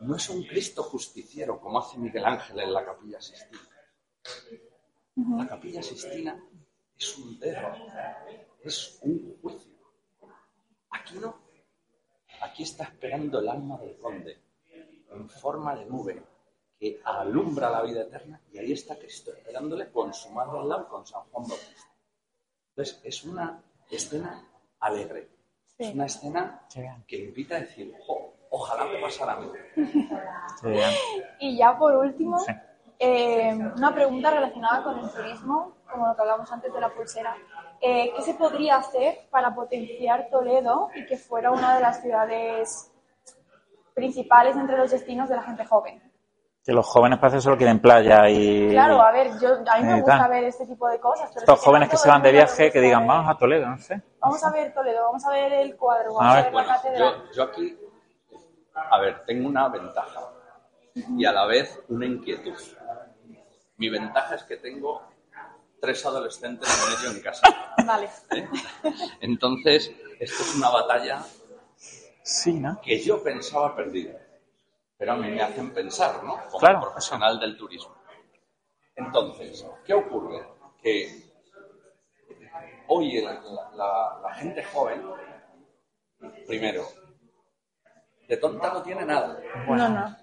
No 0.00 0.16
es 0.16 0.28
un 0.28 0.44
Cristo 0.44 0.82
justiciero 0.82 1.60
como 1.60 1.78
hace 1.78 1.98
Miguel 1.98 2.24
Ángel 2.24 2.60
en 2.60 2.72
la 2.72 2.84
Capilla 2.84 3.20
Sistina. 3.20 3.60
La 5.38 5.46
Capilla 5.46 5.82
Sistina 5.82 6.44
es 6.98 7.18
un 7.18 7.38
dedo, 7.38 7.74
es 8.62 8.98
un 9.02 9.38
juicio. 9.40 9.73
Aquí 11.04 11.18
no. 11.18 11.34
Aquí 12.40 12.62
está 12.62 12.84
esperando 12.84 13.38
el 13.40 13.48
alma 13.48 13.76
del 13.78 13.96
conde 13.98 14.38
en 15.10 15.28
forma 15.28 15.74
de 15.76 15.84
nube 15.84 16.22
que 16.78 17.00
alumbra 17.04 17.70
la 17.70 17.82
vida 17.82 18.02
eterna 18.02 18.40
y 18.52 18.58
ahí 18.58 18.72
está 18.72 18.96
Cristo 18.98 19.32
esperándole 19.32 19.90
con 19.90 20.12
su 20.12 20.30
madre 20.30 20.58
al 20.58 20.68
lado 20.68 20.88
con 20.88 21.06
San 21.06 21.22
Juan 21.30 21.46
Bautista. 21.46 21.88
Entonces 22.70 23.00
es 23.04 23.24
una 23.24 23.62
escena 23.90 24.42
alegre, 24.80 25.28
Sí. 25.76 25.84
es 25.84 25.94
una 25.94 26.06
escena 26.06 26.66
que 27.06 27.16
invita 27.16 27.56
a 27.56 27.60
decir, 27.60 27.94
"Jo, 28.06 28.32
ojalá 28.50 28.84
me 28.86 29.00
pasara 29.00 29.34
a 29.34 29.40
mí. 29.40 29.48
Y 31.40 31.56
ya 31.56 31.78
por 31.78 31.94
último, 31.96 32.38
Sí. 32.40 32.52
eh, 32.98 33.54
una 33.76 33.94
pregunta 33.94 34.30
relacionada 34.30 34.82
con 34.84 34.98
el 34.98 35.10
turismo, 35.10 35.76
como 35.90 36.06
lo 36.08 36.14
que 36.16 36.22
hablamos 36.22 36.50
antes 36.50 36.72
de 36.72 36.80
la 36.80 36.92
pulsera. 36.92 37.36
Eh, 37.86 38.12
¿Qué 38.16 38.22
se 38.22 38.34
podría 38.34 38.76
hacer 38.76 39.26
para 39.30 39.54
potenciar 39.54 40.28
Toledo 40.30 40.88
y 40.94 41.04
que 41.06 41.16
fuera 41.18 41.50
una 41.50 41.74
de 41.74 41.82
las 41.82 42.00
ciudades 42.00 42.90
principales 43.94 44.56
entre 44.56 44.76
los 44.78 44.90
destinos 44.90 45.28
de 45.28 45.36
la 45.36 45.42
gente 45.42 45.64
joven? 45.66 46.02
Que 46.64 46.72
los 46.72 46.86
jóvenes 46.86 47.18
parece 47.18 47.36
que 47.36 47.40
solo 47.42 47.58
quieren 47.58 47.80
playa 47.80 48.26
y... 48.30 48.70
Claro, 48.70 49.02
a 49.02 49.12
ver, 49.12 49.28
yo, 49.38 49.48
a 49.70 49.78
mí 49.78 49.84
me 49.84 49.96
gusta 50.00 50.16
tal. 50.18 50.30
ver 50.30 50.44
este 50.44 50.66
tipo 50.66 50.88
de 50.88 50.98
cosas. 50.98 51.28
pero 51.34 51.40
Estos 51.40 51.60
jóvenes 51.60 51.90
que 51.90 51.98
se 51.98 52.08
van 52.08 52.22
de 52.22 52.32
viaje, 52.32 52.70
que 52.72 52.80
digan, 52.80 53.00
ver- 53.00 53.08
vamos 53.08 53.30
a 53.30 53.36
Toledo, 53.38 53.66
no 53.68 53.78
sé. 53.78 54.00
Vamos 54.18 54.42
a 54.42 54.50
ver 54.50 54.72
Toledo, 54.72 55.02
vamos 55.04 55.24
a 55.26 55.30
ver 55.30 55.52
el 55.52 55.76
cuadro, 55.76 56.14
vamos 56.14 56.22
A 56.22 56.30
a 56.32 56.34
ver. 56.36 56.44
ver, 56.44 56.52
Bueno, 56.54 56.68
la 56.68 56.74
catedral. 56.76 57.22
yo, 57.26 57.32
yo 57.32 57.42
aquí, 57.42 57.78
a 58.74 58.98
ver, 58.98 59.24
tengo 59.26 59.46
una 59.46 59.68
ventaja 59.68 60.20
y 60.94 61.24
a 61.26 61.32
la 61.32 61.44
vez 61.44 61.78
una 61.90 62.06
inquietud. 62.06 62.54
Mi 63.76 63.90
ventaja 63.90 64.36
es 64.36 64.44
que 64.44 64.56
tengo 64.56 65.02
tres 65.84 66.04
adolescentes 66.06 66.68
en 66.68 66.94
medio 66.96 67.16
en 67.18 67.22
casa. 67.22 67.42
Vale. 67.86 68.08
¿eh? 68.34 68.48
Entonces, 69.20 69.90
esto 70.18 70.42
es 70.42 70.54
una 70.56 70.70
batalla 70.70 71.22
Sí, 72.22 72.54
¿no? 72.54 72.80
que 72.80 72.98
yo 73.02 73.22
pensaba 73.22 73.76
perdida. 73.76 74.18
Pero 74.96 75.12
a 75.12 75.16
mí 75.16 75.28
me 75.30 75.42
hacen 75.42 75.74
pensar, 75.74 76.22
¿no? 76.24 76.36
Como 76.46 76.58
Claro. 76.58 76.80
profesional 76.80 77.38
del 77.38 77.56
turismo. 77.56 77.94
Entonces, 78.96 79.66
¿qué 79.84 79.92
ocurre? 79.92 80.46
Que 80.82 81.30
hoy 82.88 83.20
la, 83.20 83.34
la- 83.74 84.20
la 84.22 84.34
gente 84.34 84.62
joven, 84.64 85.02
primero, 86.46 86.86
de 88.28 88.36
tonta 88.38 88.72
no 88.72 88.82
tiene 88.82 89.04
nada. 89.04 89.38
No, 89.66 89.88
no. 89.88 90.16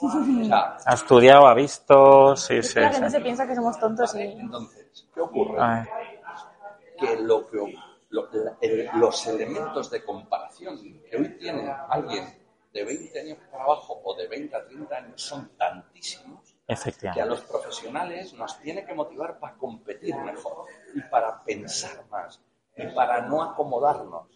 Ha 0.86 0.94
estudiado, 0.94 1.46
ha 1.46 1.54
visto, 1.54 2.36
sí, 2.36 2.56
Es 2.56 2.70
sí, 2.72 2.80
la 2.80 2.90
gente 2.92 3.10
se 3.10 3.20
piensa 3.20 3.46
que 3.46 3.54
somos 3.54 3.78
tontos 3.78 4.14
y... 4.14 4.22
entonces, 4.22 5.06
¿qué 5.14 5.20
ocurre? 5.20 5.58
Ay, 5.60 5.84
que, 6.98 7.16
lo 7.16 7.46
que 7.48 7.74
lo- 8.10 8.28
la- 8.32 8.56
el- 8.60 8.88
los 8.94 9.26
elementos 9.26 9.90
de 9.90 10.04
comparación 10.04 10.78
que 11.08 11.16
hoy 11.16 11.28
tiene 11.38 11.72
alguien 11.88 12.24
de 12.72 12.84
20 12.84 13.20
años 13.20 13.38
para 13.50 13.64
abajo 13.64 14.00
o 14.04 14.14
de 14.16 14.26
20 14.28 14.56
a 14.56 14.64
30 14.66 14.96
años 14.96 15.22
son 15.22 15.48
tantísimos 15.56 16.54
que 17.14 17.20
a 17.20 17.26
los 17.26 17.40
profesionales 17.42 18.32
nos 18.34 18.58
tiene 18.60 18.84
que 18.84 18.94
motivar 18.94 19.38
para 19.38 19.54
competir 19.56 20.14
mejor 20.16 20.66
y 20.94 21.00
para 21.02 21.40
pensar 21.40 22.04
más 22.10 22.40
y 22.76 22.86
para 22.88 23.22
no 23.22 23.42
acomodarnos. 23.42 24.26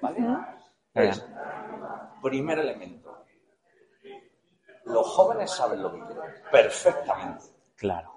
¿Vale? 0.00 0.18
Bien. 0.20 0.38
Entonces, 0.94 1.24
primer 2.22 2.58
elemento. 2.58 3.05
Los 4.86 5.06
jóvenes 5.08 5.50
saben 5.50 5.82
lo 5.82 5.92
que 5.92 6.00
quieren 6.00 6.34
perfectamente. 6.50 7.44
Claro. 7.76 8.12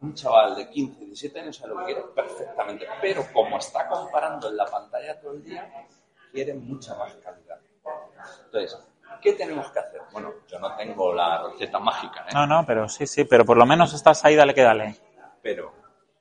Un 0.00 0.14
chaval 0.14 0.54
de 0.54 0.68
15, 0.68 1.06
17 1.06 1.40
años 1.40 1.56
sabe 1.56 1.74
lo 1.74 1.78
que 1.78 1.84
quiere 1.86 2.02
perfectamente, 2.14 2.86
pero 3.00 3.24
como 3.32 3.58
está 3.58 3.88
comparando 3.88 4.48
en 4.48 4.56
la 4.56 4.66
pantalla 4.66 5.20
todo 5.20 5.32
el 5.32 5.42
día, 5.42 5.86
quiere 6.32 6.54
mucha 6.54 6.94
más 6.96 7.14
calidad. 7.16 7.58
Entonces, 8.44 8.78
¿qué 9.20 9.32
tenemos 9.32 9.70
que 9.70 9.78
hacer? 9.78 10.02
Bueno, 10.12 10.34
yo 10.46 10.58
no 10.58 10.76
tengo 10.76 11.12
la 11.12 11.42
receta 11.48 11.78
mágica, 11.78 12.26
¿eh? 12.28 12.34
No, 12.34 12.46
no, 12.46 12.64
pero 12.66 12.88
sí, 12.88 13.06
sí, 13.06 13.24
pero 13.24 13.44
por 13.44 13.56
lo 13.56 13.66
menos 13.66 13.92
estás 13.94 14.24
ahí, 14.24 14.36
dale 14.36 14.54
que 14.54 14.62
dale. 14.62 14.96
pero 15.42 15.72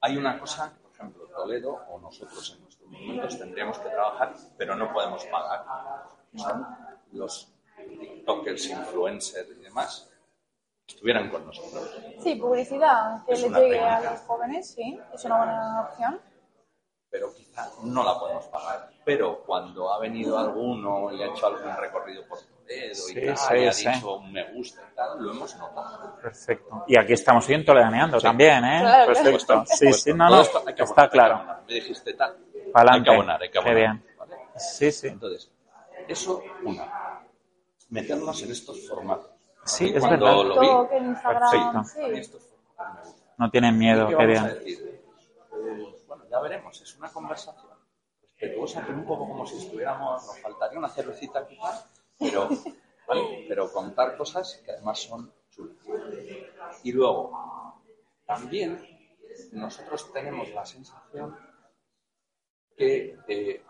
hay 0.01 0.17
una 0.17 0.39
cosa, 0.39 0.73
por 0.81 0.91
ejemplo, 0.91 1.27
Toledo 1.27 1.79
o 1.89 1.99
nosotros 1.99 2.53
en 2.55 2.63
nuestros 2.63 2.89
momentos 2.89 3.37
tendríamos 3.37 3.77
que 3.79 3.89
trabajar, 3.89 4.33
pero 4.57 4.75
no 4.75 4.91
podemos 4.91 5.23
pagar. 5.25 5.65
Son 6.35 6.67
los 7.11 7.53
TikTokers, 8.31 8.69
influencers 8.69 9.49
y 9.57 9.63
demás 9.63 10.09
estuvieran 10.87 11.29
con 11.29 11.45
nosotros. 11.45 11.95
Sí, 12.21 12.35
publicidad 12.35 13.25
que 13.25 13.33
Es 13.33 13.41
le 13.41 13.47
una 13.49 13.59
llegue 13.59 13.79
a 13.79 13.89
técnica. 13.95 14.11
los 14.11 14.21
jóvenes, 14.21 14.69
sí, 14.71 14.99
es 15.13 15.25
una 15.25 15.37
buena 15.37 15.81
opción. 15.81 16.21
pero 17.09 17.33
quizá 17.33 17.69
no 17.83 18.03
la 18.03 18.19
podemos 18.19 18.45
pagar. 18.47 18.89
Pero 19.05 19.43
cuando 19.45 19.91
ha 19.93 19.99
venido 19.99 20.37
alguno 20.37 21.11
y 21.13 21.23
ha 21.23 21.27
hecho 21.27 21.47
algún 21.47 21.75
recorrido 21.77 22.25
por 22.27 22.37
Toledo 22.39 22.93
Sí, 22.95 23.17
y 23.19 23.25
tal, 23.27 23.37
sí, 23.37 23.55
y 23.55 23.67
ha 23.67 23.71
sí. 23.73 23.89
dicho 23.89 24.15
un 24.17 24.31
me 24.33 24.51
gusta 24.53 24.81
y 24.91 24.95
tal, 24.95 25.21
lo 25.23 25.31
hemos 25.31 25.55
notado. 25.57 26.15
Perfecto. 26.21 26.83
Y 26.87 26.97
aquí 26.97 27.13
estamos 27.13 27.47
bien 27.47 27.63
toledaneando 27.65 28.19
también, 28.19 28.63
¿eh? 28.65 28.79
Claro, 28.81 29.13
Perfecto. 29.13 29.63
Sí, 29.67 29.93
sí, 29.93 30.13
no, 30.13 30.29
no, 30.29 30.41
está 30.41 30.59
abonar, 30.59 31.09
claro. 31.09 31.45
Me 31.67 31.73
dijiste 31.75 32.13
tal. 32.13 32.35
Pa'lante. 32.73 32.97
Hay 32.97 33.03
que 33.03 33.09
abonar, 33.21 33.41
hay 33.41 33.47
que 33.47 33.51
Qué 33.53 33.59
abonar. 33.59 33.75
bien. 33.75 34.05
¿vale? 34.17 34.35
Sí, 34.57 34.91
sí. 34.91 35.07
Entonces, 35.07 35.49
eso, 36.09 36.43
una, 36.65 37.06
meternos 37.89 38.41
en 38.43 38.51
estos 38.51 38.87
formatos. 38.87 39.31
Sí, 39.65 39.91
es 39.93 39.99
cuando 39.99 40.25
verdad. 40.25 40.43
lo 40.43 40.59
vi, 40.61 40.67
TikTok, 40.67 40.91
en 40.93 41.05
Instagram, 41.05 41.85
sí. 41.85 41.99
estos 42.13 42.43
formatos 42.43 43.05
me 43.05 43.11
gustan. 43.11 43.33
No 43.37 43.51
tienen 43.51 43.77
miedo, 43.77 44.05
¿Y 44.05 44.07
qué 44.07 44.17
qué 44.17 44.25
vamos 44.25 44.39
a 44.39 44.43
bien. 44.47 44.53
decir? 44.59 45.01
Eh, 45.53 46.03
bueno, 46.07 46.23
ya 46.29 46.39
veremos, 46.39 46.81
es 46.81 46.95
una 46.97 47.09
conversación 47.09 47.71
respetuosa, 48.21 48.83
pero 48.85 48.97
un 48.97 49.05
poco 49.05 49.27
como 49.27 49.45
si 49.45 49.57
estuviéramos, 49.57 50.25
nos 50.25 50.39
faltaría 50.39 50.79
una 50.79 50.89
cervecita 50.89 51.45
quizá, 51.47 51.85
pero, 52.17 52.49
¿vale? 53.07 53.45
pero 53.47 53.71
contar 53.71 54.15
cosas 54.17 54.61
que 54.65 54.71
además 54.71 54.99
son 54.99 55.31
chulas. 55.49 55.77
Y 56.83 56.91
luego, 56.93 57.83
también 58.25 58.79
nosotros 59.51 60.11
tenemos 60.13 60.49
la 60.49 60.65
sensación 60.65 61.37
que 62.75 63.17
eh, 63.27 63.63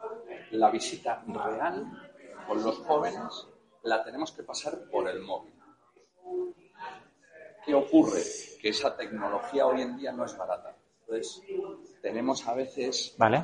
la 0.52 0.70
visita 0.70 1.24
real 1.28 2.12
con 2.48 2.62
los 2.64 2.78
jóvenes 2.80 3.48
la 3.84 4.04
tenemos 4.04 4.32
que 4.32 4.44
pasar 4.44 4.80
por 4.92 5.08
el 5.10 5.22
móvil. 5.22 5.54
¿Qué 7.66 7.74
ocurre? 7.74 8.24
Que 8.62 8.70
esa 8.70 8.96
tecnología 8.96 9.66
hoy 9.66 9.82
en 9.82 9.98
día 9.98 10.12
no 10.12 10.26
es 10.26 10.38
barata. 10.38 10.76
Entonces, 11.02 11.42
tenemos 12.02 12.48
a 12.48 12.54
veces, 12.54 13.16
¿Vale? 13.18 13.44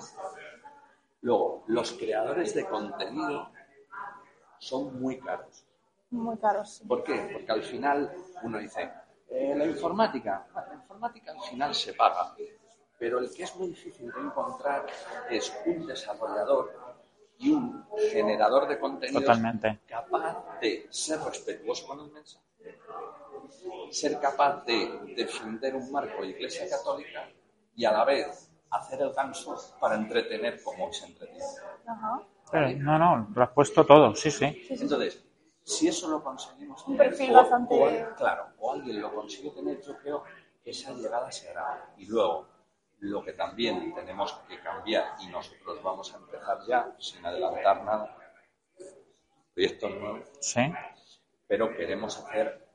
luego, 1.22 1.64
los 1.68 1.92
creadores 1.94 2.54
de 2.54 2.66
contenido 2.66 3.50
son 4.60 5.00
muy 5.02 5.20
caros. 5.20 5.66
Muy 6.12 6.38
caros. 6.38 6.76
sí. 6.76 6.86
¿Por 6.86 7.04
qué? 7.04 7.30
Porque 7.34 7.52
al 7.52 7.64
final 7.64 8.14
uno 8.44 8.60
dice, 8.60 8.92
eh, 9.30 9.54
la 9.56 9.66
informática, 9.66 10.48
la 10.54 10.76
informática 10.76 11.32
al 11.32 11.42
final 11.42 11.74
se 11.74 11.94
paga, 11.94 12.36
pero 12.98 13.20
el 13.20 13.34
que 13.34 13.44
es 13.44 13.56
muy 13.56 13.68
difícil 13.70 14.12
de 14.12 14.22
encontrar 14.22 14.86
es 15.30 15.54
un 15.66 15.88
desarrollador 15.88 16.83
y 17.44 17.52
un 17.52 17.86
generador 18.12 18.68
de 18.68 18.80
contenidos 18.80 19.24
Totalmente. 19.24 19.80
capaz 19.88 20.60
de 20.62 20.88
ser 20.90 21.20
respetuoso 21.20 21.86
con 21.88 22.00
el 22.00 22.12
mensaje, 22.12 22.44
ser 23.92 24.20
capaz 24.20 24.64
de 24.66 25.14
defender 25.16 25.76
un 25.76 25.92
marco 25.92 26.22
de 26.22 26.30
Iglesia 26.30 26.68
Católica 26.70 27.28
y 27.76 27.86
a 27.86 27.92
la 27.92 28.06
vez 28.06 28.50
hacer 28.72 29.02
el 29.02 29.14
ganso 29.14 29.56
para 29.80 29.96
entretener 29.96 30.62
como 30.64 30.92
se 30.92 31.06
entretiene. 31.06 31.44
Ajá. 31.86 32.22
Eh, 32.54 32.76
No, 32.80 32.98
no, 32.98 33.28
lo 33.36 33.44
has 33.44 33.50
puesto 33.52 33.86
todo, 33.86 34.16
sí, 34.16 34.32
sí. 34.32 34.46
Entonces, 34.70 35.24
si 35.64 35.88
eso 35.88 36.08
lo 36.10 36.24
conseguimos 36.24 36.86
Un 36.88 36.98
tener, 36.98 37.10
perfil 37.10 37.32
o- 37.32 37.38
bastante- 37.38 37.76
o 38.12 38.16
claro, 38.16 38.48
o 38.60 38.74
alguien 38.74 39.02
lo 39.02 39.14
consigue 39.14 39.50
tener, 39.52 39.82
yo 39.82 39.98
creo 39.98 40.24
que 40.64 40.72
esa 40.72 40.92
llegada 40.94 41.32
será. 41.32 41.94
Y 41.98 42.06
luego, 42.06 42.48
lo 43.04 43.24
que 43.24 43.34
también 43.34 43.94
tenemos 43.94 44.34
que 44.48 44.60
cambiar, 44.62 45.16
y 45.20 45.28
nosotros 45.28 45.82
vamos 45.84 46.14
a 46.14 46.18
empezar 46.18 46.60
ya, 46.68 46.96
sin 47.00 47.26
adelantar 47.26 47.84
nada, 47.84 48.16
proyectos 49.54 49.92
nuevos, 49.96 50.28
Sí. 50.40 50.62
pero 51.48 51.76
queremos 51.76 52.18
hacer, 52.18 52.66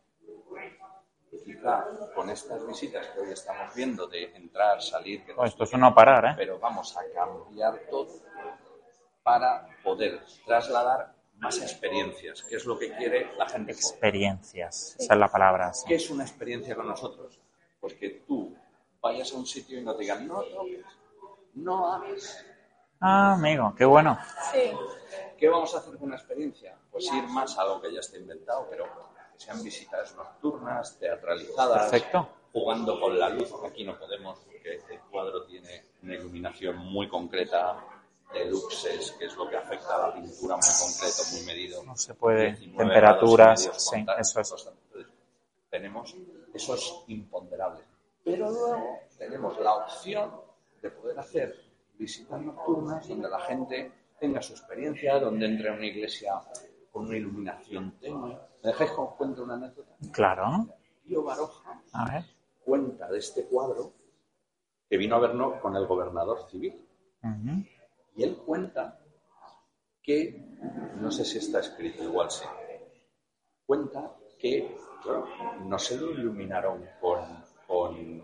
quizá 1.44 1.86
con 2.14 2.28
estas 2.30 2.66
visitas 2.66 3.06
que 3.08 3.20
hoy 3.20 3.32
estamos 3.32 3.74
viendo, 3.74 4.06
de 4.06 4.24
entrar, 4.36 4.80
salir, 4.82 5.24
que 5.24 5.32
Oh, 5.36 5.44
esto 5.44 5.64
es 5.64 5.72
no 5.74 5.94
parar, 5.94 6.24
¿eh? 6.26 6.34
pero 6.36 6.58
vamos 6.58 6.96
a 6.96 7.00
cambiar 7.14 7.80
todo 7.90 8.08
para 9.22 9.66
poder 9.82 10.20
trasladar 10.46 11.14
más 11.38 11.60
experiencias, 11.62 12.42
que 12.42 12.56
es 12.56 12.64
lo 12.66 12.78
que 12.78 12.94
quiere 12.96 13.34
la 13.36 13.46
gente 13.48 13.72
joven. 13.72 13.78
Experiencias, 13.78 14.96
esa 14.98 15.14
es 15.14 15.20
la 15.20 15.28
palabra. 15.28 15.72
sí. 15.72 15.84
¿Qué 15.88 15.94
es 15.94 16.10
una 16.10 16.24
experiencia 16.24 16.74
con 16.74 16.86
nosotros? 16.86 17.38
Pues 17.80 17.94
que 17.94 18.10
tú 18.26 18.47
vayas 19.00 19.32
a 19.32 19.36
un 19.36 19.46
sitio 19.46 19.78
y 19.78 19.82
no 19.82 19.94
te 19.94 20.02
digan, 20.02 20.26
no 20.26 20.42
toques, 20.42 20.84
no 21.54 21.92
hagas. 21.92 22.44
Ah, 23.00 23.34
amigo, 23.34 23.74
qué 23.76 23.84
bueno. 23.84 24.18
Sí. 24.52 24.72
¿Qué 25.36 25.48
vamos 25.48 25.74
a 25.74 25.78
hacer 25.78 25.94
con 25.96 26.08
una 26.08 26.16
experiencia? 26.16 26.76
Pues 26.90 27.04
ir 27.12 27.22
más 27.28 27.56
a 27.58 27.64
lo 27.64 27.80
que 27.80 27.92
ya 27.92 28.00
está 28.00 28.16
inventado, 28.16 28.66
pero 28.68 28.84
que 28.84 29.38
sean 29.44 29.62
visitas 29.62 30.14
nocturnas, 30.16 30.98
teatralizadas, 30.98 31.90
Perfecto. 31.90 32.28
jugando 32.52 32.98
con 33.00 33.18
la 33.18 33.28
luz. 33.28 33.52
Aquí 33.64 33.84
no 33.84 33.96
podemos 33.96 34.40
porque 34.40 34.82
el 34.90 35.00
cuadro 35.10 35.44
tiene 35.44 35.84
una 36.02 36.14
iluminación 36.14 36.76
muy 36.78 37.08
concreta 37.08 37.76
de 38.32 38.46
luxes, 38.46 39.12
que 39.12 39.26
es 39.26 39.36
lo 39.36 39.48
que 39.48 39.56
afecta 39.56 39.94
a 39.94 40.08
la 40.08 40.14
pintura 40.14 40.56
muy 40.56 40.64
concreto, 40.80 41.22
muy 41.32 41.42
medido. 41.46 41.84
No 41.84 41.96
se 41.96 42.14
puede. 42.14 42.52
19 42.52 42.76
Temperaturas, 42.84 43.62
sí, 43.76 44.04
eso 44.18 44.40
es. 44.40 44.50
cosas. 44.50 44.72
Entonces, 44.86 45.12
tenemos 45.70 46.16
esos 46.52 47.04
imponderables. 47.06 47.84
Pero 48.30 48.50
luego 48.50 49.00
tenemos 49.16 49.58
la 49.60 49.74
opción 49.74 50.30
de 50.82 50.90
poder 50.90 51.18
hacer 51.18 51.54
visitas 51.98 52.40
nocturnas 52.40 53.08
donde 53.08 53.28
la 53.28 53.40
gente 53.40 53.92
tenga 54.20 54.42
su 54.42 54.52
experiencia, 54.52 55.18
donde 55.18 55.46
entre 55.46 55.70
a 55.70 55.72
una 55.72 55.86
iglesia 55.86 56.34
con 56.92 57.06
una 57.06 57.16
iluminación 57.16 57.98
tenue. 57.98 58.38
¿Me 58.62 58.70
dejáis 58.70 58.90
que 58.90 59.00
os 59.00 59.14
cuente 59.14 59.40
una 59.40 59.54
anécdota? 59.54 59.94
Claro. 60.12 60.68
Pío 61.02 61.22
Baroja 61.22 61.82
A 61.92 62.12
ver. 62.12 62.24
cuenta 62.64 63.08
de 63.08 63.18
este 63.18 63.46
cuadro 63.46 63.92
que 64.88 64.96
vino 64.96 65.16
a 65.16 65.20
vernos 65.20 65.60
con 65.60 65.76
el 65.76 65.86
gobernador 65.86 66.48
civil. 66.50 66.86
Ujú. 67.22 67.64
Y 68.16 68.24
él 68.24 68.36
cuenta 68.38 68.98
que, 70.02 70.44
no 70.96 71.10
sé 71.10 71.24
si 71.24 71.38
está 71.38 71.60
escrito, 71.60 72.02
igual 72.02 72.30
sí, 72.30 72.44
cuenta 73.66 74.16
que 74.38 74.76
claro, 75.02 75.26
no 75.64 75.78
se 75.78 75.98
lo 75.98 76.10
iluminaron 76.10 76.84
con, 77.00 77.37
con, 77.68 78.22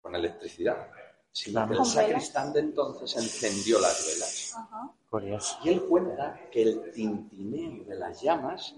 con 0.00 0.16
electricidad, 0.16 0.88
sino 1.30 1.60
Claro. 1.60 1.72
que 1.74 1.78
el 1.78 1.84
sacristán 1.84 2.52
de 2.54 2.60
entonces 2.60 3.14
encendió 3.16 3.78
las 3.78 4.06
velas. 4.06 4.54
Ajá. 4.56 4.90
Curioso. 5.10 5.58
Y 5.62 5.68
él 5.68 5.82
cuenta 5.84 6.40
que 6.50 6.62
el 6.62 6.90
tintineo 6.92 7.84
de 7.84 7.94
las 7.96 8.20
llamas 8.22 8.74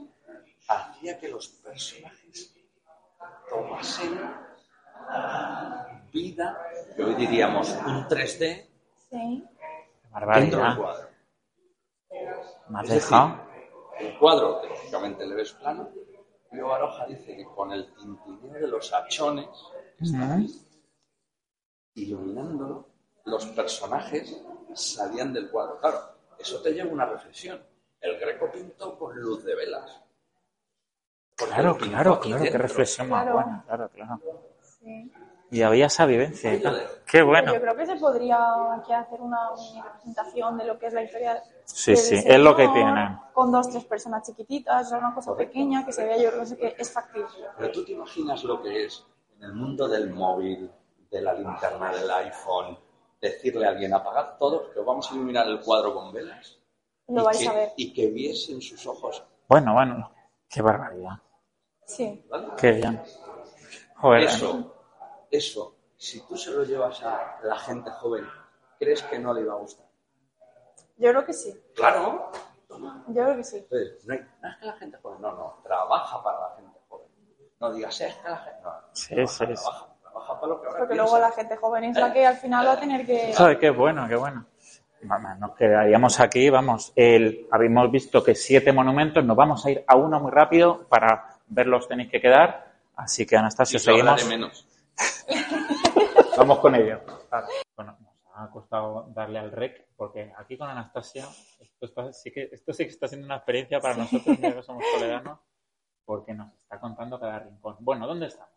hacía 0.69 1.17
que 1.19 1.29
los 1.29 1.47
personajes 1.49 2.55
tomasen 3.49 4.21
vida, 6.13 6.61
que 6.97 7.05
hoy 7.05 7.15
diríamos 7.15 7.71
un 7.87 8.07
3D, 8.09 8.67
Sí. 9.11 9.45
Dentro 10.35 10.61
del 10.65 10.77
cuadro. 10.77 11.09
Me 12.69 12.79
has 12.81 12.89
decir, 12.89 13.03
dejado. 13.03 13.41
El 14.01 14.19
cuadro, 14.19 14.61
que 14.61 14.69
lógicamente 14.69 15.25
le 15.27 15.35
ves 15.37 15.53
plano, 15.53 15.89
Pío 16.55 16.69
Baroja 16.69 17.07
dice 17.07 17.37
que 17.37 17.45
con 17.45 17.73
el 17.73 17.93
tintineo 17.95 18.53
de 18.53 18.69
los 18.69 18.93
hachones 18.93 19.49
que 19.99 20.05
Ujú. 20.05 20.23
ahí, 20.23 20.61
iluminándolo, 21.95 22.87
los 23.25 23.45
personajes 23.47 24.41
salían 24.75 25.33
del 25.33 25.51
cuadro. 25.51 25.81
Claro, 25.81 25.99
eso 26.39 26.63
te 26.63 26.73
lleva 26.73 26.91
a 26.91 26.93
una 26.93 27.07
reflexión. 27.07 27.61
El 28.01 28.21
Greco 28.21 28.51
pintó 28.53 28.97
con 28.97 29.21
luz 29.21 29.45
de 29.45 29.57
velas. 29.57 30.01
Porque 31.37 31.55
Claro, 31.55 31.77
claro, 31.77 32.13
aquí 32.15 32.29
claro. 32.29 32.45
Qué 32.45 32.59
reflexión 32.59 33.09
más 33.09 33.23
Claro. 33.25 33.37
buena. 33.37 33.65
Claro, 33.67 33.89
claro. 33.89 34.21
Sí. 34.63 35.13
Y 35.51 35.63
había 35.63 35.87
esa 35.87 36.07
vivencia. 36.07 36.55
y 36.55 36.61
tal. 36.61 36.83
Qué 37.07 37.23
bueno. 37.23 37.55
Yo 37.55 37.61
creo 37.61 37.77
que 37.77 37.87
se 37.87 37.97
podría 37.97 38.39
aquí 38.75 38.93
hacer 38.93 39.21
una 39.21 39.39
mini 39.57 39.83
representación 39.83 40.59
de 40.59 40.65
lo 40.65 40.79
que 40.79 40.87
es 40.87 40.93
la 40.93 41.03
historia. 41.03 41.43
Sí, 41.65 41.97
sí, 41.97 42.23
es 42.25 42.39
lo 42.39 42.57
que 42.57 42.67
tienen. 42.69 43.19
Con 43.33 43.53
dos, 43.53 43.69
tres 43.71 43.85
personas 43.85 44.27
chiquititas, 44.27 44.91
una 44.93 45.15
cosa 45.15 45.31
Correcto. 45.31 45.53
pequeña 45.53 45.85
que 45.85 45.93
se 45.93 46.05
vea, 46.05 46.17
yo 46.17 46.31
creo 46.31 46.57
que 46.57 46.75
es 46.79 46.93
factible. 46.93 47.29
Pero 47.57 47.73
tú 47.73 47.85
te 47.85 47.93
imaginas 47.93 48.43
lo 48.45 48.63
que 48.63 48.85
es 48.87 49.05
en 49.37 49.45
el 49.45 49.53
mundo 49.55 49.89
del 49.89 50.11
móvil, 50.11 50.71
de 51.11 51.23
la 51.23 51.35
linterna 51.35 51.93
del 51.93 52.11
iPhone, 52.11 52.79
decirle 53.21 53.67
a 53.67 53.71
alguien, 53.71 53.95
apagad 53.95 54.37
todo, 54.39 54.71
que 54.73 54.81
vamos 54.81 55.11
a 55.11 55.15
iluminar 55.15 55.47
el 55.47 55.61
cuadro 55.61 55.95
con 55.95 56.13
velas. 56.13 56.59
Lo 57.09 57.23
y 57.23 57.25
vais 57.25 57.39
que, 57.39 57.49
a 57.49 57.53
ver. 57.53 57.73
Y 57.77 57.93
que 57.93 58.07
viesen 58.09 58.61
sus 58.61 58.87
ojos. 58.87 59.23
Bueno, 59.49 59.75
bueno, 59.75 60.11
qué 60.49 60.63
barbaridad. 60.63 61.19
Sí. 61.87 62.25
¿vale? 62.29 62.49
Qué 62.57 62.73
bien. 62.73 63.01
Joder, 63.97 64.23
Eso, 64.23 64.74
eso, 65.37 65.75
si 65.97 66.21
tú 66.27 66.37
se 66.37 66.51
lo 66.51 66.65
llevas 66.65 67.03
a 67.03 67.39
la 67.43 67.57
gente 67.59 67.91
joven, 67.91 68.27
¿crees 68.79 69.03
que 69.03 69.19
no 69.19 69.33
le 69.35 69.43
iba 69.43 69.55
a 69.55 69.57
gustar? 69.57 69.87
Yo 70.97 71.11
creo 71.11 71.25
que 71.25 71.33
sí. 71.33 71.55
Claro. 71.75 72.31
Yo 72.69 73.23
creo 73.23 73.37
que 73.37 73.45
sí. 73.45 73.57
Entonces, 73.59 74.05
no, 74.07 74.15
hay- 74.15 74.27
no 74.43 74.49
es 74.51 74.57
que 74.59 74.67
la 74.67 74.73
gente 74.75 74.99
joven, 75.03 75.21
no, 75.21 75.33
no, 75.33 75.59
trabaja 75.63 76.23
para 76.23 76.41
la 76.41 76.57
gente 76.57 76.79
joven. 76.89 77.07
No 77.61 77.73
digas, 77.73 78.01
es 78.01 78.15
que 78.17 78.29
la 78.29 78.37
gente. 78.39 78.61
No, 78.63 78.71
Sí, 78.93 79.15
trabaja, 79.15 79.33
sí, 79.33 79.47
sí. 79.47 79.63
trabaja, 79.63 79.87
trabaja 80.03 80.35
para 80.41 80.47
lo 80.49 80.61
que 80.61 80.67
ahora 80.67 80.79
Porque 80.81 80.95
piensa. 80.95 81.03
luego 81.13 81.19
la 81.27 81.33
gente 81.33 81.57
joven 81.57 81.85
es 81.85 81.97
la 81.97 82.13
que 82.13 82.27
al 82.27 82.37
final 82.37 82.67
va 82.67 82.73
a 82.73 82.81
tener 82.81 83.07
que... 83.07 83.35
Joder, 83.37 83.59
qué 83.59 83.71
bueno, 83.71 84.09
qué 84.09 84.17
bueno. 84.17 84.47
Vamos, 85.07 85.39
nos 85.39 85.55
quedaríamos 85.55 86.19
aquí, 86.19 86.49
vamos. 86.49 86.93
El, 86.97 87.47
habéis 87.51 87.91
visto 87.93 88.25
que 88.25 88.35
siete 88.35 88.73
monumentos, 88.73 89.23
nos 89.25 89.37
vamos 89.37 89.65
a 89.67 89.71
ir 89.71 89.85
a 89.87 89.97
uno 89.97 90.19
muy 90.19 90.31
rápido 90.33 90.85
para 90.89 91.37
verlos 91.47 91.87
tenéis 91.87 92.11
que 92.11 92.21
quedar. 92.23 92.73
Así 92.97 93.27
que 93.27 93.37
Anastasio, 93.37 93.77
Y 93.77 93.81
seguimos. 93.81 94.27
menos. 94.27 94.67
Vamos 96.37 96.59
con 96.59 96.75
ello. 96.75 97.01
Bueno, 97.77 97.97
nos 98.01 98.15
ha 98.37 98.51
costado 98.51 99.07
darle 99.15 99.39
al 99.39 99.51
rec 99.53 99.87
porque 99.97 100.33
aquí 100.37 100.57
con 100.57 100.69
Anastasia 100.69 101.27
esto, 101.61 101.87
está- 101.87 102.13
sí 102.13 102.31
que, 102.33 102.49
esto 102.53 102.73
sí 102.73 102.85
que 102.85 102.91
está 102.91 103.09
siendo 103.09 103.27
una 103.27 103.37
experiencia 103.37 103.81
para 103.81 103.97
nosotros, 103.97 104.37
que 104.41 104.63
somos 104.63 104.85
toledanos, 104.93 105.39
porque 106.05 106.35
nos 106.35 106.53
está 106.55 106.79
contando 106.81 107.19
cada 107.19 107.39
rincón. 107.41 107.77
Bueno, 107.81 108.07
¿dónde 108.07 108.27
estamos? 108.27 108.53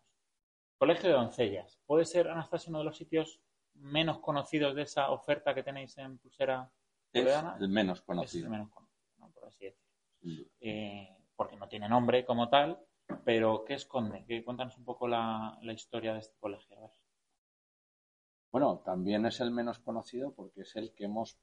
Colegio 0.78 1.08
de 1.08 1.14
Doncellas. 1.16 1.78
¿Puede 1.86 2.04
ser, 2.04 2.28
Anastasia, 2.28 2.70
uno 2.70 2.78
de 2.80 2.84
los 2.84 2.96
sitios 2.96 3.40
menos 3.74 4.18
conocidos 4.18 4.74
de 4.74 4.82
esa 4.82 5.10
oferta 5.10 5.54
que 5.54 5.62
tenéis 5.62 5.96
en 5.98 6.18
Pulsera 6.18 6.70
Es 7.12 7.22
Toledana? 7.22 7.56
el 7.60 7.68
menos 7.68 7.98
Es 7.98 8.04
conocido. 8.04 8.44
el 8.46 8.50
menos 8.50 8.70
conocido, 8.70 8.98
¿no? 9.18 9.30
por 9.30 9.44
así 9.46 9.64
decirlo. 9.64 10.48
Eh, 10.60 11.16
porque 11.36 11.56
no 11.56 11.68
tiene 11.68 11.88
nombre 11.88 12.24
como 12.24 12.48
tal, 12.48 12.78
pero 13.24 13.64
¿qué 13.64 13.74
esconde? 13.74 14.24
¿Qué, 14.26 14.44
cuéntanos 14.44 14.76
un 14.78 14.84
poco 14.84 15.08
la, 15.08 15.58
la 15.62 15.72
historia 15.72 16.12
de 16.12 16.20
este 16.20 16.36
colegio. 16.38 16.76
A 16.76 16.80
ver. 16.82 16.90
Bueno, 18.50 18.78
también 18.84 19.26
es 19.26 19.40
el 19.40 19.50
menos 19.50 19.78
conocido 19.78 20.32
porque 20.32 20.62
es 20.62 20.74
el 20.76 20.94
que 20.94 21.04
hemos 21.04 21.38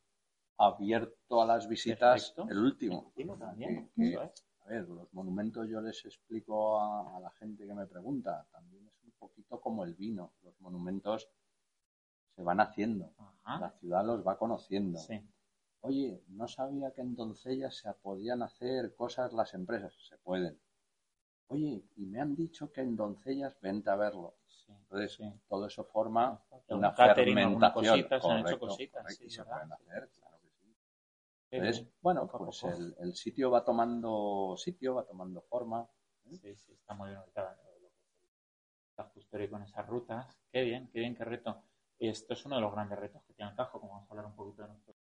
abierto 0.57 1.41
a 1.41 1.45
las 1.45 1.67
visitas 1.67 2.31
Perfecto. 2.31 2.47
el 2.51 2.59
último. 2.59 3.01
Último 3.07 3.37
también, 3.37 3.89
Que- 3.95 4.01
que- 4.03 4.09
eso 4.13 4.23
es. 4.23 4.45
A 4.61 4.69
ver, 4.69 4.89
los 4.89 5.13
monumentos 5.13 5.67
yo 5.69 5.79
les 5.81 6.03
explico 6.05 6.79
a, 6.79 7.17
a 7.17 7.19
la 7.19 7.29
gente 7.31 7.67
que 7.67 7.73
me 7.75 7.85
pregunta, 7.85 8.47
también 8.51 8.87
es 8.87 9.03
un 9.03 9.11
poquito 9.11 9.61
como 9.61 9.83
el 9.83 9.93
vino. 9.93 10.33
Los 10.41 10.59
monumentos 10.59 11.29
se 12.35 12.41
van 12.41 12.59
haciendo, 12.59 13.13
la 13.45 13.69
ciudad 13.79 14.03
los 14.03 14.25
va 14.25 14.39
conociendo. 14.39 14.97
Sí. 14.97 15.21
Oye, 15.81 16.23
no 16.29 16.47
sabía 16.47 16.91
que 16.93 17.01
en 17.01 17.15
Doncellas 17.15 17.75
se 17.75 17.93
podían 17.93 18.41
hacer 18.41 18.95
cosas 18.95 19.33
las 19.33 19.53
empresas. 19.53 19.93
Se 20.09 20.17
pueden. 20.17 20.59
Oye, 21.47 21.83
y 21.95 22.05
me 22.05 22.19
han 22.21 22.35
dicho 22.35 22.71
que 22.71 22.81
en 22.81 22.95
Doncellas 22.95 23.59
vente 23.61 23.89
a 23.89 23.95
verlo. 23.95 24.35
sí, 24.47 24.73
Entonces, 24.83 25.17
sí. 25.17 25.33
todo 25.47 25.65
eso 25.67 25.83
forma 25.85 26.41
Un 26.69 26.77
una 26.77 26.93
catering, 26.95 27.35
fermentación. 27.35 27.73
cosita, 27.73 28.21
se 28.21 28.27
han 28.31 28.39
hecho 28.39 28.59
Correcto, 28.59 28.67
cositas, 28.67 29.01
correcto, 29.01 29.19
sí, 29.19 29.25
y 29.25 29.29
se 29.29 29.43
pueden 29.43 29.71
hacer, 29.71 30.09
claro 30.09 30.37
que 30.41 30.49
sí. 30.49 30.75
Entonces, 31.51 31.87
bueno, 32.01 32.27
pues 32.27 32.63
el, 32.63 32.95
el 32.99 33.13
sitio 33.15 33.51
va 33.51 33.63
tomando 33.63 34.55
sitio, 34.57 34.95
va 34.95 35.05
tomando 35.05 35.41
forma. 35.41 35.87
Sí, 36.29 36.55
sí, 36.55 36.73
está 36.73 36.93
muy 36.95 37.09
bien 37.09 37.21
el 37.21 37.31
casco 38.95 39.19
histórico 39.19 39.55
en 39.57 39.63
esas 39.63 39.87
rutas. 39.87 40.37
Qué 40.51 40.61
bien, 40.63 40.89
qué 40.91 40.99
bien, 40.99 41.15
qué 41.15 41.23
reto. 41.25 41.61
Esto 41.99 42.33
es 42.33 42.45
uno 42.45 42.55
de 42.55 42.61
los 42.61 42.71
grandes 42.73 42.97
retos 42.99 43.23
que 43.23 43.33
tiene 43.33 43.51
el 43.51 43.57
Tajo, 43.57 43.79
como 43.79 43.93
vamos 43.93 44.09
a 44.09 44.13
hablar 44.13 44.25
un 44.25 44.35
poquito 44.35 44.63
de 44.63 44.69
nuestro. 44.69 44.95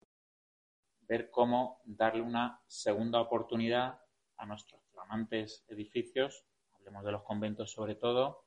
Ver 1.01 1.30
cómo 1.30 1.82
darle 1.86 2.21
una 2.21 2.60
segunda 2.67 3.19
oportunidad 3.21 3.99
a 4.38 4.45
nuestros 4.45 4.81
flamantes 5.01 5.65
edificios, 5.67 6.45
hablemos 6.73 7.03
de 7.03 7.11
los 7.11 7.23
conventos 7.23 7.71
sobre 7.71 7.95
todo, 7.95 8.45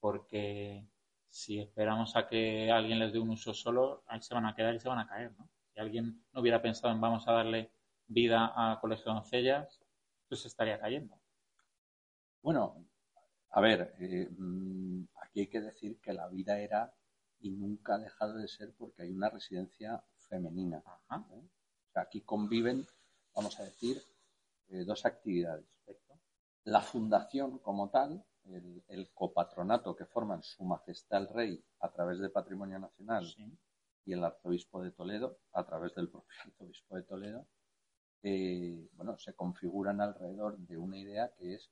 porque 0.00 0.86
si 1.28 1.58
esperamos 1.58 2.16
a 2.16 2.28
que 2.28 2.70
alguien 2.70 2.98
les 2.98 3.12
dé 3.12 3.18
un 3.18 3.30
uso 3.30 3.52
solo, 3.52 4.04
ahí 4.06 4.20
se 4.22 4.34
van 4.34 4.46
a 4.46 4.54
quedar 4.54 4.74
y 4.74 4.80
se 4.80 4.88
van 4.88 5.00
a 5.00 5.08
caer, 5.08 5.32
¿no? 5.38 5.48
Si 5.72 5.80
alguien 5.80 6.24
no 6.32 6.40
hubiera 6.40 6.62
pensado 6.62 6.94
en 6.94 7.00
vamos 7.00 7.26
a 7.28 7.32
darle 7.32 7.70
vida 8.06 8.52
a 8.54 8.80
Colegio 8.80 9.06
de 9.06 9.18
Doncellas, 9.18 9.80
pues 10.28 10.40
se 10.40 10.48
estaría 10.48 10.78
cayendo. 10.78 11.18
Bueno, 12.40 12.86
a 13.50 13.60
ver, 13.60 13.94
eh, 13.98 14.28
mm, 14.30 15.04
aquí 15.22 15.40
hay 15.40 15.46
que 15.48 15.60
decir 15.60 16.00
que 16.00 16.12
la 16.12 16.28
vida 16.28 16.58
era 16.58 16.94
y 17.40 17.50
nunca 17.50 17.96
ha 17.96 17.98
dejado 17.98 18.34
de 18.34 18.48
ser 18.48 18.72
porque 18.78 19.02
hay 19.02 19.10
una 19.10 19.28
residencia 19.28 20.02
femenina. 20.28 20.82
Ajá. 21.08 21.26
¿eh? 21.32 21.42
O 21.88 21.92
sea, 21.92 22.02
aquí 22.02 22.20
conviven, 22.22 22.86
vamos 23.34 23.58
a 23.60 23.64
decir, 23.64 24.02
eh, 24.68 24.84
dos 24.84 25.04
actividades. 25.06 25.66
La 26.64 26.80
fundación 26.80 27.58
como 27.60 27.90
tal, 27.90 28.24
el, 28.44 28.82
el 28.88 29.10
copatronato 29.12 29.94
que 29.94 30.06
forman 30.06 30.42
Su 30.42 30.64
Majestad 30.64 31.22
el 31.22 31.28
Rey 31.28 31.64
a 31.80 31.92
través 31.92 32.18
de 32.18 32.28
Patrimonio 32.30 32.78
Nacional 32.78 33.24
Sí. 33.26 33.56
y 34.04 34.12
el 34.12 34.24
Arzobispo 34.24 34.82
de 34.82 34.90
Toledo 34.90 35.38
a 35.52 35.64
través 35.64 35.94
del 35.94 36.08
propio 36.08 36.28
Arzobispo 36.44 36.96
de 36.96 37.02
Toledo, 37.04 37.46
eh, 38.22 38.88
bueno, 38.94 39.16
se 39.18 39.34
configuran 39.34 40.00
alrededor 40.00 40.58
de 40.58 40.76
una 40.76 40.98
idea 40.98 41.32
que 41.36 41.54
es 41.54 41.70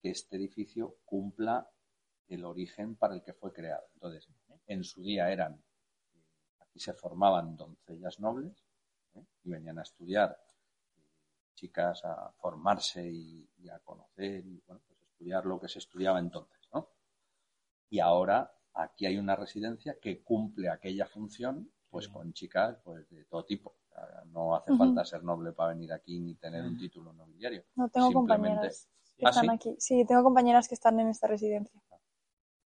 que 0.00 0.10
este 0.10 0.36
edificio 0.36 0.96
cumpla 1.06 1.70
el 2.28 2.44
origen 2.44 2.96
para 2.96 3.14
el 3.14 3.22
que 3.22 3.32
fue 3.32 3.52
creado. 3.52 3.86
Entonces, 3.94 4.28
en 4.66 4.84
su 4.84 5.02
día 5.02 5.30
eran, 5.30 5.54
eh, 6.14 6.22
aquí 6.60 6.78
se 6.80 6.92
formaban 6.92 7.56
doncellas 7.56 8.20
nobles 8.20 8.62
¿eh? 9.14 9.24
y 9.44 9.50
venían 9.50 9.78
a 9.78 9.82
estudiar 9.82 10.38
chicas 11.64 12.04
a 12.04 12.30
formarse 12.36 13.06
y, 13.08 13.48
y 13.58 13.68
a 13.70 13.78
conocer 13.80 14.44
y 14.44 14.62
bueno, 14.66 14.82
pues 14.86 15.00
estudiar 15.02 15.46
lo 15.46 15.58
que 15.58 15.68
se 15.68 15.78
estudiaba 15.78 16.18
entonces, 16.18 16.68
¿no? 16.74 16.88
Y 17.88 18.00
ahora 18.00 18.52
aquí 18.74 19.06
hay 19.06 19.16
una 19.16 19.34
residencia 19.34 19.96
que 20.00 20.22
cumple 20.22 20.68
aquella 20.68 21.06
función 21.06 21.70
pues 21.88 22.08
con 22.08 22.32
chicas 22.34 22.76
pues 22.84 23.08
de 23.08 23.24
todo 23.24 23.44
tipo. 23.44 23.70
O 23.70 23.94
sea, 23.94 24.24
no 24.26 24.56
hace 24.56 24.76
falta 24.76 25.04
ser 25.04 25.22
noble 25.24 25.52
para 25.52 25.70
venir 25.72 25.92
aquí 25.92 26.18
ni 26.20 26.34
tener 26.34 26.62
un 26.64 26.74
Mm. 26.74 26.78
título 26.78 27.12
nobiliario. 27.14 27.64
No 27.76 27.88
tengo 27.88 28.08
Simplemente- 28.08 28.48
compañeras 28.48 28.88
que 29.16 29.26
¿Ah, 29.26 29.30
están 29.30 29.44
sí? 29.44 29.50
aquí. 29.52 29.76
Sí, 29.78 30.04
tengo 30.04 30.22
compañeras 30.22 30.68
que 30.68 30.74
están 30.74 30.98
en 31.00 31.08
esta 31.08 31.28
residencia. 31.28 31.80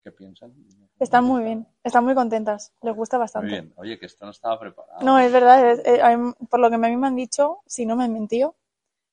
¿Qué 0.04 0.12
piensan? 0.14 0.56
Están 1.00 1.26
muy 1.26 1.44
bien, 1.44 1.68
están 1.84 2.06
muy 2.06 2.16
contentas, 2.16 2.74
les 2.82 2.96
gusta 2.96 3.18
bastante. 3.18 3.50
Muy 3.50 3.60
bien. 3.60 3.74
Oye, 3.76 4.00
que 4.00 4.06
esto 4.06 4.24
no 4.26 4.32
estaba 4.32 4.58
preparado. 4.58 5.04
No, 5.06 5.20
es 5.20 5.32
verdad, 5.34 5.70
es- 5.70 5.82
eh, 5.86 6.02
por 6.50 6.60
lo 6.62 6.70
que 6.70 6.76
a 6.76 6.80
mí 6.80 6.96
me 6.96 7.08
han 7.08 7.16
dicho, 7.18 7.60
si 7.66 7.86
no 7.86 7.98
me 7.98 8.06
han 8.06 8.14
mentido, 8.14 8.56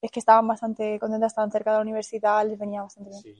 es 0.05 0.11
que 0.11 0.21
estaban 0.21 0.47
bastante 0.47 0.99
contentas, 0.99 1.33
estaban 1.33 1.51
cerca 1.51 1.71
de 1.71 1.77
la 1.79 1.83
universidad, 1.83 2.47
les 2.47 2.59
venía 2.59 2.83
bastante 2.83 3.09
bien. 3.11 3.23
Sí. 3.23 3.35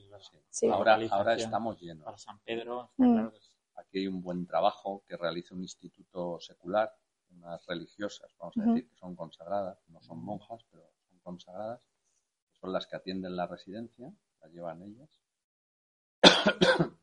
Sí. 0.49 0.67
Ahora, 0.67 0.97
estamos 1.35 1.79
llenos. 1.79 2.03
Para 2.03 2.17
San 2.17 2.39
Pedro, 2.39 2.91
Mm. 2.97 3.13
claro 3.13 3.31
que 3.33 3.39
sí. 3.39 3.51
Aquí 3.75 3.99
hay 3.99 4.07
un 4.07 4.21
buen 4.23 4.47
trabajo 4.47 5.03
que 5.05 5.15
realiza 5.15 5.53
un 5.53 5.61
instituto 5.61 6.39
secular, 6.39 6.91
unas 7.29 7.63
religiosas, 7.67 8.33
vamos 8.39 8.57
a 8.57 8.61
decir, 8.63 8.89
que 8.89 8.95
son 8.95 9.15
consagradas, 9.15 9.77
no 9.89 10.01
son 10.01 10.23
monjas, 10.23 10.65
pero 10.71 10.89
son 11.09 11.19
consagradas, 11.19 11.85
son 12.59 12.71
las 12.73 12.87
que 12.87 12.95
atienden 12.95 13.35
la 13.35 13.45
residencia, 13.45 14.11
la 14.41 14.47
llevan 14.47 14.81
ellas. 14.81 15.09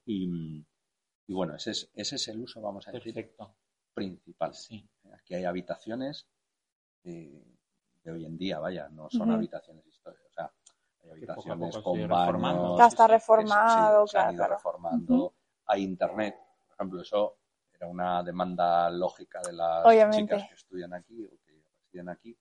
y, 0.07 0.67
y 1.27 1.33
bueno, 1.35 1.55
ese 1.55 1.71
es, 1.73 1.91
ese 1.95 2.17
es 2.17 2.29
el 2.29 2.41
uso, 2.41 2.61
vamos 2.61 2.89
a 2.89 2.93
decir, 2.93 3.15
principal. 3.95 4.55
Sí. 4.55 4.89
Aquí 5.13 5.35
hay 5.35 5.45
habitaciones 5.45 6.27
eh, 7.05 7.52
de 8.03 8.13
hoy 8.13 8.25
en 8.25 8.37
día, 8.37 8.59
vaya, 8.59 8.89
no 8.89 9.09
son 9.11 9.31
habitaciones 9.31 9.87
históricas, 9.87 10.27
o 10.29 10.33
sea, 10.33 10.53
hay 11.05 11.11
habitaciones 11.11 11.79
con 11.79 12.09
baños, 12.09 12.81
está 12.81 13.07
sí. 13.07 13.13
reformado, 13.13 14.07
Sí, 14.07 14.13
se 14.13 14.19
han 14.19 14.23
claro, 14.25 14.33
ido 14.33 14.39
claro. 14.39 14.55
reformando. 14.55 15.35
Hay 15.67 15.83
internet, 15.83 16.37
por 16.67 16.75
ejemplo, 16.75 17.01
eso 17.03 17.37
era 17.73 17.87
una 17.89 18.23
demanda 18.23 18.91
lógica 18.91 19.41
de 19.43 19.53
las 19.53 19.85
Obviamente. 19.87 20.35
chicas 20.35 20.49
que 20.49 20.55
estudian 20.55 20.93
aquí 20.95 21.25
o 21.25 21.31
que 21.45 21.63
residen 21.81 22.09
aquí. 22.09 22.37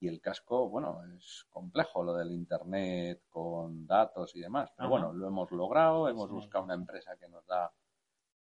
Y 0.00 0.06
el 0.06 0.20
casco, 0.20 0.68
bueno, 0.68 1.00
es 1.16 1.44
complejo 1.48 2.04
lo 2.04 2.14
del 2.14 2.30
internet 2.30 3.22
con 3.28 3.84
datos 3.84 4.34
y 4.36 4.40
demás. 4.40 4.70
Pero 4.76 4.88
bueno, 4.88 5.12
lo 5.12 5.26
hemos 5.26 5.50
logrado, 5.50 6.08
hemos 6.08 6.28
Sí. 6.28 6.34
buscado 6.34 6.64
una 6.64 6.74
empresa 6.74 7.16
que 7.16 7.28
nos 7.28 7.44
da 7.46 7.72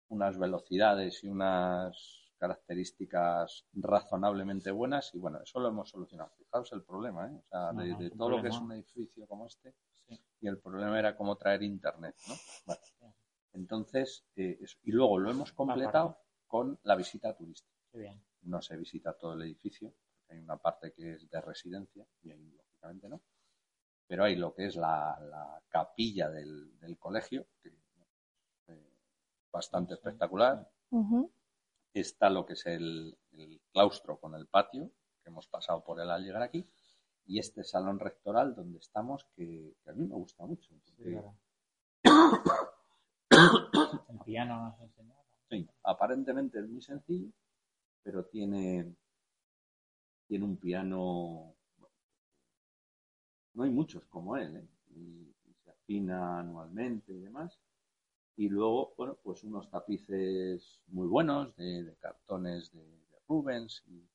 unas 0.09 0.37
velocidades 0.39 1.23
y 1.23 1.27
unas 1.27 2.24
características 2.37 3.65
razonablemente 3.73 4.71
buenas 4.71 5.13
y 5.13 5.19
bueno, 5.19 5.41
eso 5.41 5.59
lo 5.59 5.69
hemos 5.69 5.89
solucionado. 5.89 6.31
Fijaos 6.37 6.71
el 6.73 6.83
problema, 6.83 7.27
¿eh? 7.27 7.35
O 7.35 7.47
sea, 7.49 7.71
No, 7.73 7.81
de, 7.81 7.89
no, 7.91 7.97
de 7.99 8.09
sin 8.09 8.17
todo 8.17 8.29
lo 8.29 8.41
que 8.41 8.49
es 8.49 8.57
un 8.57 8.71
edificio 8.73 9.27
como 9.27 9.45
este, 9.47 9.73
Sí. 10.07 10.19
y 10.41 10.47
el 10.47 10.59
problema 10.59 10.99
era 10.99 11.15
cómo 11.17 11.35
traer 11.37 11.63
internet, 11.63 12.15
¿no? 12.27 12.35
Vale. 12.67 12.79
Entonces, 13.53 14.25
eh, 14.35 14.57
eso. 14.61 14.77
y 14.83 14.91
luego 14.91 15.17
lo 15.17 15.31
hemos 15.31 15.51
completado 15.53 16.17
con 16.47 16.77
la 16.83 16.95
visita 16.95 17.33
turística. 17.35 17.73
Qué 17.91 17.99
bien. 17.99 18.21
No 18.43 18.61
se 18.61 18.75
visita 18.77 19.13
todo 19.13 19.33
el 19.33 19.41
edificio, 19.43 19.93
porque 20.17 20.33
hay 20.33 20.39
una 20.39 20.57
parte 20.57 20.91
que 20.93 21.13
es 21.13 21.29
de 21.29 21.41
residencia, 21.41 22.05
y 22.21 22.31
ahí 22.31 22.51
lógicamente 22.51 23.09
no. 23.09 23.21
Pero 24.07 24.25
hay 24.25 24.35
lo 24.35 24.53
que 24.53 24.67
es 24.67 24.75
la, 24.75 25.17
la 25.21 25.63
capilla 25.69 26.29
del, 26.29 26.77
del 26.79 26.99
colegio, 26.99 27.47
que 27.63 27.69
eh, 28.67 28.93
bastante 29.51 29.93
Sí, 29.95 29.99
espectacular. 29.99 30.69
Está 31.99 32.29
lo 32.29 32.45
que 32.45 32.53
es 32.53 32.65
el, 32.65 33.17
el 33.33 33.61
claustro 33.71 34.19
con 34.19 34.35
el 34.35 34.47
patio, 34.47 34.91
que 35.23 35.29
hemos 35.29 35.47
pasado 35.47 35.83
por 35.83 35.99
él 35.99 36.09
al 36.09 36.23
llegar 36.23 36.41
aquí, 36.41 36.67
y 37.25 37.39
este 37.39 37.63
salón 37.63 37.99
rectoral 37.99 38.55
donde 38.55 38.79
estamos, 38.79 39.25
que, 39.35 39.75
que 39.83 39.89
a 39.89 39.93
mí 39.93 40.05
me 40.05 40.15
gusta 40.15 40.45
mucho. 40.45 40.73
porque, 40.85 41.21
El 44.09 44.19
piano 44.23 44.69
nos 44.69 44.79
enseñaba. 44.79 45.21
sí, 45.49 45.67
aparentemente 45.83 46.59
es 46.59 46.67
muy 46.67 46.81
sencillo, 46.81 47.31
pero 48.03 48.25
tiene, 48.25 48.95
tiene 50.27 50.45
un 50.45 50.57
piano. 50.57 51.55
No 53.53 53.63
hay 53.63 53.71
muchos 53.71 54.05
como 54.05 54.37
él, 54.37 54.57
¿eh? 54.57 54.67
y, 54.91 55.33
y 55.45 55.53
se 55.63 55.71
afina 55.71 56.39
anualmente 56.39 57.13
y 57.13 57.19
demás. 57.19 57.59
Y 58.37 58.49
luego, 58.49 58.93
bueno, 58.97 59.17
pues 59.23 59.43
unos 59.43 59.69
tapices 59.69 60.81
muy 60.87 61.07
buenos 61.07 61.55
de, 61.55 61.83
de 61.83 61.95
cartones 61.95 62.71
de, 62.73 62.83
de 62.83 63.19
Rubens 63.27 63.83
y, 63.87 64.09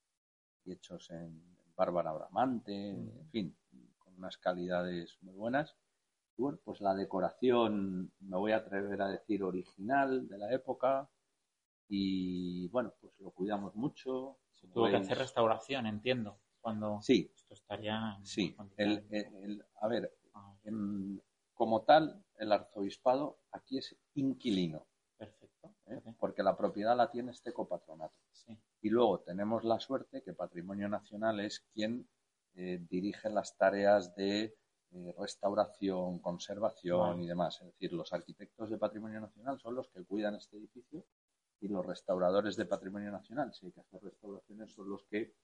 y 0.65 0.71
hechos 0.73 1.09
en 1.09 1.41
Bárbara 1.75 2.11
Bramante, 2.13 2.89
en 2.89 3.29
fin, 3.31 3.57
con 3.97 4.13
unas 4.15 4.37
calidades 4.37 5.17
muy 5.21 5.33
buenas. 5.33 5.75
Y 6.37 6.43
bueno, 6.43 6.59
pues 6.63 6.81
la 6.81 6.93
decoración, 6.93 8.11
me 8.19 8.37
voy 8.37 8.51
a 8.51 8.57
atrever 8.57 9.01
a 9.01 9.07
decir 9.09 9.43
original 9.43 10.27
de 10.27 10.37
la 10.37 10.53
época. 10.53 11.09
Y 11.89 12.67
bueno, 12.69 12.93
pues 13.01 13.13
lo 13.19 13.31
cuidamos 13.31 13.75
mucho. 13.75 14.37
Se 14.53 14.67
tuvo 14.67 14.89
que 14.89 14.97
hacer 14.97 15.17
restauración, 15.17 15.87
entiendo. 15.87 16.39
Cuando 16.61 17.01
Sí, 17.01 17.31
esto 17.35 17.55
estaría. 17.55 18.19
sí. 18.23 18.55
El, 18.77 19.03
el- 19.09 19.35
el- 19.43 19.65
a 19.81 19.87
ver, 19.87 20.13
Ah, 20.33 20.55
en- 20.63 21.21
como 21.53 21.81
tal, 21.81 22.23
el 22.41 22.51
arzobispado 22.51 23.37
aquí 23.51 23.77
es 23.77 23.95
inquilino, 24.15 24.87
perfecto. 25.15 25.75
¿eh? 25.85 26.01
Porque 26.19 26.41
la 26.41 26.57
propiedad 26.57 26.97
la 26.97 27.11
tiene 27.11 27.31
este 27.31 27.53
copatronato. 27.53 28.15
Sí. 28.31 28.57
Y 28.81 28.89
luego 28.89 29.19
tenemos 29.19 29.63
la 29.63 29.79
suerte 29.79 30.23
que 30.23 30.33
Patrimonio 30.33 30.89
Nacional 30.89 31.39
es 31.39 31.59
quien 31.71 32.09
eh, 32.55 32.79
dirige 32.89 33.29
las 33.29 33.55
tareas 33.55 34.15
de 34.15 34.55
eh, 34.93 35.15
restauración, 35.19 36.17
conservación 36.19 37.21
y 37.21 37.27
demás. 37.27 37.61
Es 37.61 37.67
decir, 37.67 37.93
los 37.93 38.11
arquitectos 38.11 38.71
de 38.71 38.79
Patrimonio 38.79 39.21
Nacional 39.21 39.59
son 39.59 39.75
los 39.75 39.89
que 39.89 40.03
cuidan 40.03 40.33
este 40.33 40.57
edificio 40.57 41.05
y 41.59 41.67
los 41.67 41.85
restauradores 41.85 42.55
de 42.55 42.65
Patrimonio 42.65 43.11
Nacional, 43.11 43.53
si 43.53 43.67
hay 43.67 43.71
que 43.71 43.81
hacer 43.81 44.01
restauraciones, 44.01 44.73
son 44.73 44.89
los 44.89 45.03
que 45.03 45.35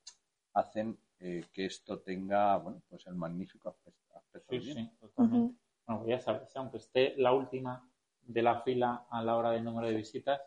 hacen 0.54 1.00
eh, 1.20 1.46
que 1.54 1.66
esto 1.66 2.00
tenga, 2.00 2.58
bueno, 2.58 2.82
pues 2.90 3.06
el 3.06 3.14
magnífico 3.14 3.70
aspecto. 3.70 4.18
aspecto 4.18 4.60
sí, 4.60 4.92
totalmente. 5.00 5.67
Bueno, 5.88 6.04
pues 6.04 6.10
ya 6.10 6.20
sabes, 6.20 6.56
aunque 6.56 6.78
esté 6.78 7.16
la 7.18 7.32
última 7.34 7.90
de 8.22 8.42
la 8.44 8.62
fila 8.62 9.08
a 9.10 9.24
la 9.24 9.36
hora 9.38 9.52
del 9.52 9.64
número 9.64 9.88
de 9.88 9.96
visitas, 9.96 10.42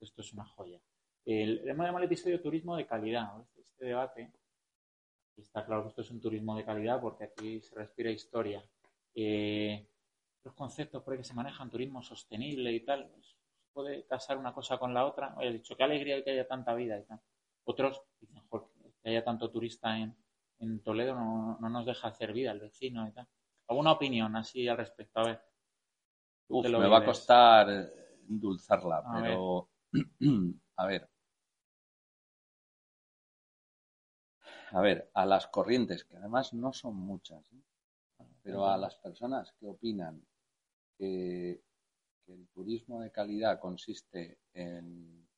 esto 0.00 0.22
es 0.22 0.32
una 0.32 0.44
joya. 0.44 0.80
El, 1.24 1.58
hemos 1.68 1.86
llamado 1.86 1.98
el 1.98 2.04
episodio 2.10 2.40
turismo 2.40 2.76
de 2.76 2.86
calidad. 2.86 3.40
Este, 3.40 3.60
este 3.60 3.84
debate, 3.86 4.32
está 5.36 5.64
claro 5.64 5.82
que 5.82 5.88
esto 5.90 6.00
es 6.02 6.10
un 6.10 6.20
turismo 6.20 6.56
de 6.56 6.64
calidad 6.64 7.00
porque 7.00 7.24
aquí 7.24 7.60
se 7.60 7.74
respira 7.74 8.10
historia. 8.10 8.62
Eh, 9.14 9.86
los 10.44 10.54
conceptos 10.54 11.02
por 11.02 11.12
ahí 11.12 11.18
que 11.18 11.24
se 11.24 11.34
manejan, 11.34 11.70
turismo 11.70 12.02
sostenible 12.02 12.72
y 12.72 12.80
tal, 12.84 13.08
pues, 13.10 13.36
puede 13.72 14.04
casar 14.06 14.38
una 14.38 14.54
cosa 14.54 14.78
con 14.78 14.94
la 14.94 15.06
otra. 15.06 15.34
Oye, 15.36 15.48
he 15.48 15.52
dicho, 15.52 15.76
qué 15.76 15.84
alegría 15.84 16.22
que 16.24 16.30
haya 16.30 16.46
tanta 16.48 16.74
vida 16.74 16.98
y 16.98 17.04
tal. 17.04 17.20
Otros 17.64 18.02
dicen, 18.20 18.42
"Joder, 18.48 18.68
que 19.02 19.10
haya 19.10 19.24
tanto 19.24 19.50
turista 19.50 19.98
en, 19.98 20.16
en 20.60 20.80
Toledo 20.82 21.14
no, 21.14 21.58
no 21.60 21.68
nos 21.68 21.84
deja 21.86 22.08
hacer 22.08 22.32
vida 22.32 22.52
el 22.52 22.60
vecino 22.60 23.06
y 23.08 23.12
tal. 23.12 23.26
¿Alguna 23.68 23.92
opinión 23.92 24.36
así 24.36 24.68
al 24.68 24.76
respecto? 24.76 25.20
A 25.20 25.24
ver. 25.24 25.40
Uf, 26.48 26.66
me 26.66 26.88
va 26.88 26.98
a 26.98 27.04
costar 27.04 27.68
endulzarla, 28.28 28.98
A 29.04 29.22
pero 29.22 29.68
a 30.76 30.86
ver. 30.86 31.08
A 34.72 34.80
ver, 34.80 35.10
a 35.14 35.24
las 35.26 35.46
corrientes, 35.48 36.04
que 36.04 36.16
además 36.16 36.52
no 36.52 36.72
son 36.72 36.96
muchas, 36.96 37.42
¿eh? 37.52 37.62
pero 38.42 38.66
a 38.66 38.76
las 38.76 38.96
personas 38.96 39.52
que 39.58 39.66
opinan 39.66 40.24
que, 40.96 41.62
que 42.24 42.32
el 42.32 42.48
turismo 42.48 43.00
de 43.00 43.10
calidad 43.10 43.58
consiste 43.58 44.38
en, 44.54 45.28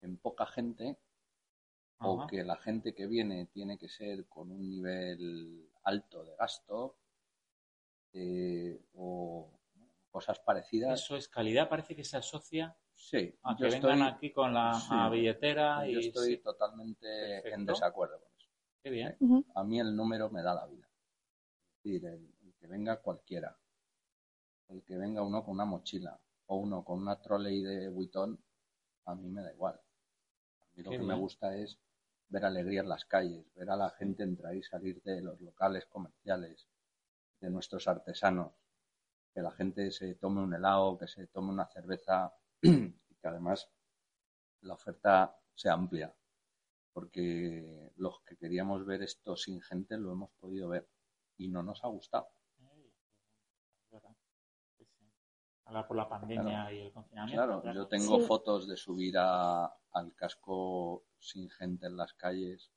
en 0.00 0.16
poca 0.18 0.46
gente 0.46 0.98
o 2.00 2.18
Ajá. 2.18 2.26
que 2.26 2.42
la 2.42 2.56
gente 2.56 2.94
que 2.94 3.06
viene 3.06 3.46
tiene 3.46 3.78
que 3.78 3.88
ser 3.88 4.26
con 4.26 4.50
un 4.50 4.68
nivel 4.68 5.70
alto 5.84 6.24
de 6.24 6.34
gasto 6.36 6.96
eh, 8.12 8.80
o 8.94 9.50
cosas 10.10 10.38
parecidas. 10.40 11.00
Eso 11.00 11.16
es 11.16 11.28
calidad, 11.28 11.68
parece 11.68 11.96
que 11.96 12.04
se 12.04 12.16
asocia 12.16 12.76
Sí, 12.94 13.34
a 13.42 13.56
que 13.58 13.66
estoy, 13.66 13.90
vengan 13.90 14.02
aquí 14.02 14.30
con 14.32 14.54
la 14.54 14.70
sí, 14.72 14.94
billetera 15.10 15.86
yo 15.88 15.98
y 15.98 15.98
estoy 15.98 16.34
sí, 16.34 16.36
totalmente 16.38 17.52
en 17.52 17.66
desacuerdo 17.66 18.18
con 18.20 18.28
eso. 18.36 18.48
qué 18.82 18.90
bien. 18.90 19.16
Ujú. 19.20 19.44
A 19.54 19.64
mí 19.64 19.80
el 19.80 19.94
número 19.96 20.30
me 20.30 20.42
da 20.42 20.54
la 20.54 20.66
vida. 20.66 20.88
Es 21.76 21.84
decir, 21.84 22.06
el, 22.06 22.34
el 22.44 22.54
que 22.54 22.66
venga 22.68 23.00
cualquiera, 23.02 23.58
el 24.70 24.82
que 24.82 24.96
venga 24.96 25.22
uno 25.22 25.44
con 25.44 25.54
una 25.54 25.64
mochila 25.64 26.20
o 26.46 26.56
uno 26.56 26.84
con 26.84 26.98
una 27.00 27.20
trolley 27.20 27.62
de 27.62 27.88
Vuitton, 27.88 28.36
a 29.06 29.14
mí 29.14 29.28
me 29.28 29.42
da 29.42 29.52
igual. 29.52 29.74
A 29.74 30.66
mí 30.76 30.82
lo 30.82 30.96
que 30.96 31.02
me 31.04 31.14
gusta 31.14 31.56
es 31.56 31.78
ver 32.28 32.44
alegría 32.44 32.80
en 32.82 32.88
las 32.88 33.04
calles, 33.04 33.46
ver 33.54 33.70
a 33.70 33.76
la 33.76 33.90
gente 33.90 34.24
entrar 34.24 34.56
y 34.56 34.62
salir 34.64 35.02
de 35.02 35.22
los 35.22 35.40
locales 35.40 35.86
comerciales, 35.86 36.66
de 37.42 37.50
nuestros 37.50 37.88
artesanos, 37.88 38.52
que 39.34 39.42
la 39.42 39.50
gente 39.50 39.90
se 39.90 40.14
tome 40.14 40.40
un 40.42 40.54
helado, 40.54 40.96
que 40.96 41.08
se 41.08 41.26
tome 41.26 41.50
una 41.50 41.66
cerveza 41.66 42.32
y 42.62 43.14
que 43.16 43.28
además 43.28 43.68
la 44.62 44.74
oferta 44.74 45.36
sea 45.54 45.74
amplia, 45.74 46.14
porque 46.92 47.92
los 47.96 48.20
que 48.22 48.36
queríamos 48.36 48.86
ver 48.86 49.02
esto 49.02 49.36
sin 49.36 49.60
gente 49.60 49.98
lo 49.98 50.12
hemos 50.12 50.30
podido 50.40 50.68
ver 50.68 50.88
y 51.36 51.48
no 51.48 51.62
nos 51.62 51.82
ha 51.84 51.88
gustado. 51.88 52.28
Ahora 55.64 55.86
por 55.86 55.96
la 55.96 56.08
pandemia 56.08 56.72
y 56.72 56.80
el 56.80 56.92
confinamiento. 56.92 57.60
Claro, 57.62 57.74
yo 57.74 57.86
tengo 57.88 58.18
Sí. 58.20 58.26
fotos 58.26 58.68
de 58.68 58.76
subir 58.76 59.16
a- 59.18 59.64
al 59.92 60.14
casco 60.14 61.04
sin 61.18 61.48
gente 61.50 61.86
en 61.86 61.96
las 61.96 62.12
calles, 62.14 62.70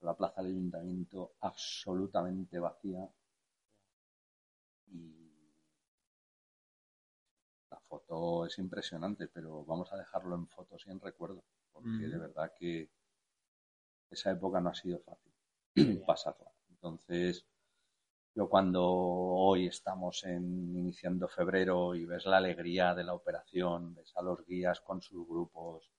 la 0.00 0.14
plaza 0.14 0.42
del 0.42 0.52
ayuntamiento 0.52 1.34
absolutamente 1.40 2.58
vacía 2.58 3.08
y 4.88 5.30
la 7.70 7.75
foto 7.88 8.46
es 8.46 8.58
impresionante, 8.58 9.28
pero 9.28 9.64
vamos 9.64 9.92
a 9.92 9.96
dejarlo 9.96 10.34
en 10.34 10.46
fotos 10.48 10.84
y 10.86 10.90
en 10.90 11.00
recuerdo, 11.00 11.44
porque 11.72 12.08
de 12.08 12.18
verdad 12.18 12.52
que 12.58 12.90
esa 14.10 14.30
época 14.30 14.60
no 14.60 14.70
ha 14.70 14.74
sido 14.74 15.00
fácil 15.00 15.32
pasarla. 16.06 16.52
Entonces, 16.70 17.46
yo 18.34 18.48
cuando 18.48 18.84
hoy 18.84 19.66
estamos 19.66 20.24
en, 20.24 20.76
iniciando 20.76 21.26
febrero 21.26 21.94
y 21.94 22.04
ves 22.04 22.26
la 22.26 22.36
alegría 22.36 22.94
de 22.94 23.04
la 23.04 23.14
operación, 23.14 23.94
ves 23.94 24.12
a 24.16 24.22
los 24.22 24.44
guías 24.44 24.80
con 24.80 25.00
sus 25.00 25.26
grupos, 25.26 25.90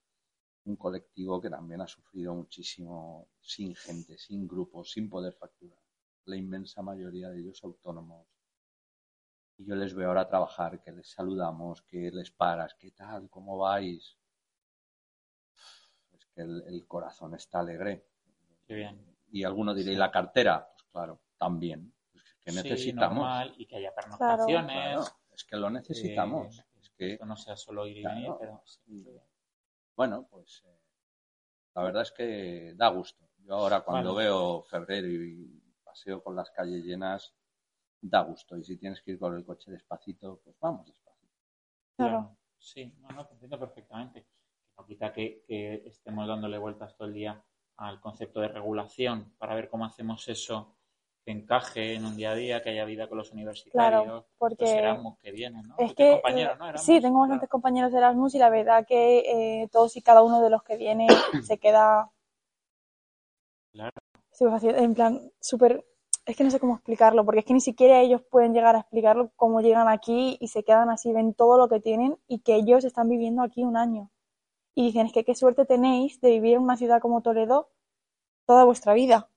un 0.66 0.76
colectivo 0.76 1.42
que 1.42 1.50
también 1.50 1.82
ha 1.82 1.88
sufrido 1.88 2.36
muchísimo 2.36 3.28
sin 3.42 3.74
gente, 3.76 4.18
sin 4.18 4.48
grupos, 4.48 4.92
sin 4.92 5.10
poder 5.10 5.34
facturar. 5.34 5.80
La 6.26 6.36
inmensa 6.36 6.82
mayoría 6.82 7.30
de 7.30 7.40
ellos 7.40 7.64
autónomos. 7.64 8.28
Yo 9.68 9.76
les 9.76 9.94
veo 9.94 10.08
ahora 10.08 10.30
trabajar, 10.30 10.80
que 10.82 10.94
les 10.94 11.10
saludamos, 11.12 11.82
que 11.82 12.10
les 12.10 12.32
paras, 12.32 12.74
¿qué 12.76 12.92
tal? 12.92 13.30
¿Cómo 13.30 13.58
vais? 13.58 14.18
Es 16.14 16.26
que 16.34 16.42
el, 16.44 16.64
el 16.68 16.88
corazón 16.88 17.36
está 17.36 17.60
alegre. 17.60 18.08
Qué 18.66 18.76
bien. 18.76 19.06
Y 19.30 19.44
alguno 19.44 19.74
dirá, 19.74 19.92
¿y 19.92 19.96
la 19.98 20.10
cartera? 20.10 20.70
Pues 20.72 20.86
claro, 20.90 21.20
también. 21.38 21.94
Pues 22.14 22.24
es 22.24 22.34
que 22.46 22.52
Sí, 22.52 22.64
necesitamos. 22.64 23.18
normal, 23.18 23.56
y 23.58 23.66
que 23.66 23.76
haya 23.76 23.94
pernoctaciones. 23.94 24.72
Claro, 24.72 25.04
es 25.34 25.44
que 25.44 25.58
lo 25.58 25.70
necesitamos. 25.70 26.60
eh, 26.60 26.64
Es 26.80 26.90
que, 26.92 27.14
Esto 27.16 27.26
no 27.26 27.36
sea 27.36 27.58
solo 27.58 27.86
ir 27.88 27.98
y 27.98 28.02
Claro. 28.04 28.16
venir, 28.16 28.34
pero 28.40 28.62
sí, 28.64 29.04
bien. 29.04 29.22
bueno, 29.98 30.28
pues 30.32 30.64
eh, 30.66 30.80
la 31.76 31.84
verdad 31.84 32.04
es 32.04 32.12
que 32.14 32.74
da 32.78 32.88
gusto. 32.88 33.28
Yo 33.40 33.56
ahora 33.56 33.82
cuando 33.82 34.16
Vale. 34.16 34.28
veo 34.28 34.64
febrero 34.64 35.08
y 35.10 35.62
paseo 35.84 36.24
con 36.24 36.38
las 36.38 36.52
calles 36.52 36.86
llenas, 36.86 37.36
da 38.10 38.22
gusto. 38.22 38.58
Y 38.58 38.64
si 38.64 38.78
tienes 38.78 39.02
que 39.02 39.12
ir 39.12 39.20
con 39.20 39.36
el 39.36 39.46
coche 39.46 39.72
despacito, 39.72 40.40
pues 40.44 40.56
vamos 40.60 40.88
despacito. 40.88 41.34
Claro. 41.96 42.38
Sí, 42.58 42.94
no, 43.00 43.10
no, 43.10 43.26
te 43.26 43.34
entiendo 43.34 43.60
perfectamente. 43.60 44.28
No 44.78 44.86
quita 44.86 45.12
que, 45.14 45.44
que 45.48 45.84
estemos 45.86 46.28
dándole 46.28 46.58
vueltas 46.58 46.96
todo 46.96 47.08
el 47.08 47.14
día 47.14 47.44
al 47.78 48.00
concepto 48.00 48.40
de 48.40 48.48
regulación 48.48 49.34
para 49.38 49.56
ver 49.56 49.70
cómo 49.70 49.86
hacemos 49.86 50.28
eso 50.28 50.78
que 51.28 51.32
encaje 51.32 51.96
en 51.96 52.06
un 52.06 52.16
día 52.16 52.32
a 52.32 52.36
día, 52.36 52.62
que 52.62 52.70
haya 52.70 52.86
vida 52.86 53.10
con 53.10 53.18
los 53.18 53.34
universitarios, 53.34 54.04
Claro, 54.04 54.28
porque 54.38 54.64
los 54.64 54.72
Erasmus 54.72 55.18
que 55.20 55.32
vienen, 55.32 55.68
¿no? 55.68 55.76
es 55.78 55.94
que 55.94 56.14
compañeros, 56.14 56.54
eh, 56.54 56.58
¿no? 56.58 56.70
Erasmus, 56.70 56.86
sí, 56.86 57.02
tengo 57.02 57.20
bastantes 57.20 57.50
compañeros 57.50 57.92
de 57.92 57.98
Erasmus 57.98 58.36
y 58.36 58.40
la 58.40 58.50
verdad 58.50 58.86
que 58.88 59.20
eh, 59.20 59.68
todos 59.70 59.98
y 59.98 60.02
cada 60.02 60.24
uno 60.24 60.42
de 60.42 60.50
los 60.50 60.64
que 60.64 60.78
viene 60.78 61.06
se 61.44 61.58
queda 61.58 62.10
Claro. 63.74 63.92
en 64.40 64.94
plan 64.94 65.32
súper 65.40 65.86
es 66.28 66.36
que 66.38 66.44
no 66.44 66.52
sé 66.52 66.60
cómo 66.60 66.76
explicarlo, 66.76 67.26
porque 67.26 67.40
es 67.40 67.46
que 67.46 67.54
ni 67.54 67.62
siquiera 67.62 68.02
ellos 68.02 68.22
pueden 68.30 68.54
llegar 68.54 68.76
a 68.76 68.82
explicarlo 68.82 69.32
cómo 69.36 69.62
llegan 69.62 69.88
aquí 69.90 70.38
y 70.42 70.50
se 70.50 70.64
quedan 70.64 70.90
así, 70.92 71.14
ven 71.14 71.34
todo 71.34 71.58
lo 71.58 71.70
que 71.70 71.80
tienen 71.80 72.18
y 72.28 72.40
que 72.40 72.56
ellos 72.56 72.84
están 72.86 73.10
viviendo 73.10 73.42
aquí 73.44 73.64
un 73.64 73.78
año. 73.78 74.12
y 74.76 74.86
dicen, 74.88 75.08
es 75.08 75.14
que 75.14 75.26
qué 75.26 75.36
suerte 75.36 75.66
tenéis 75.66 76.22
de 76.22 76.30
vivir 76.32 76.56
en 76.56 76.62
una 76.64 76.78
ciudad 76.78 77.02
como 77.02 77.22
Toledo 77.22 77.70
toda 78.46 78.64
vuestra 78.66 78.94
vida, 78.94 79.30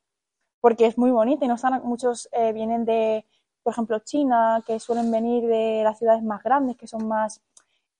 porque 0.60 0.86
es 0.86 0.98
muy 0.98 1.10
bonita 1.10 1.44
y 1.44 1.48
no 1.48 1.54
están, 1.56 1.82
muchos 1.84 2.28
eh, 2.32 2.52
vienen 2.52 2.84
de, 2.84 3.26
por 3.62 3.72
ejemplo, 3.72 3.98
China, 4.00 4.62
que 4.66 4.80
suelen 4.80 5.10
venir 5.10 5.46
de 5.46 5.82
las 5.84 5.98
ciudades 5.98 6.22
más 6.22 6.42
grandes, 6.42 6.76
que 6.76 6.86
son 6.86 7.08
más, 7.08 7.42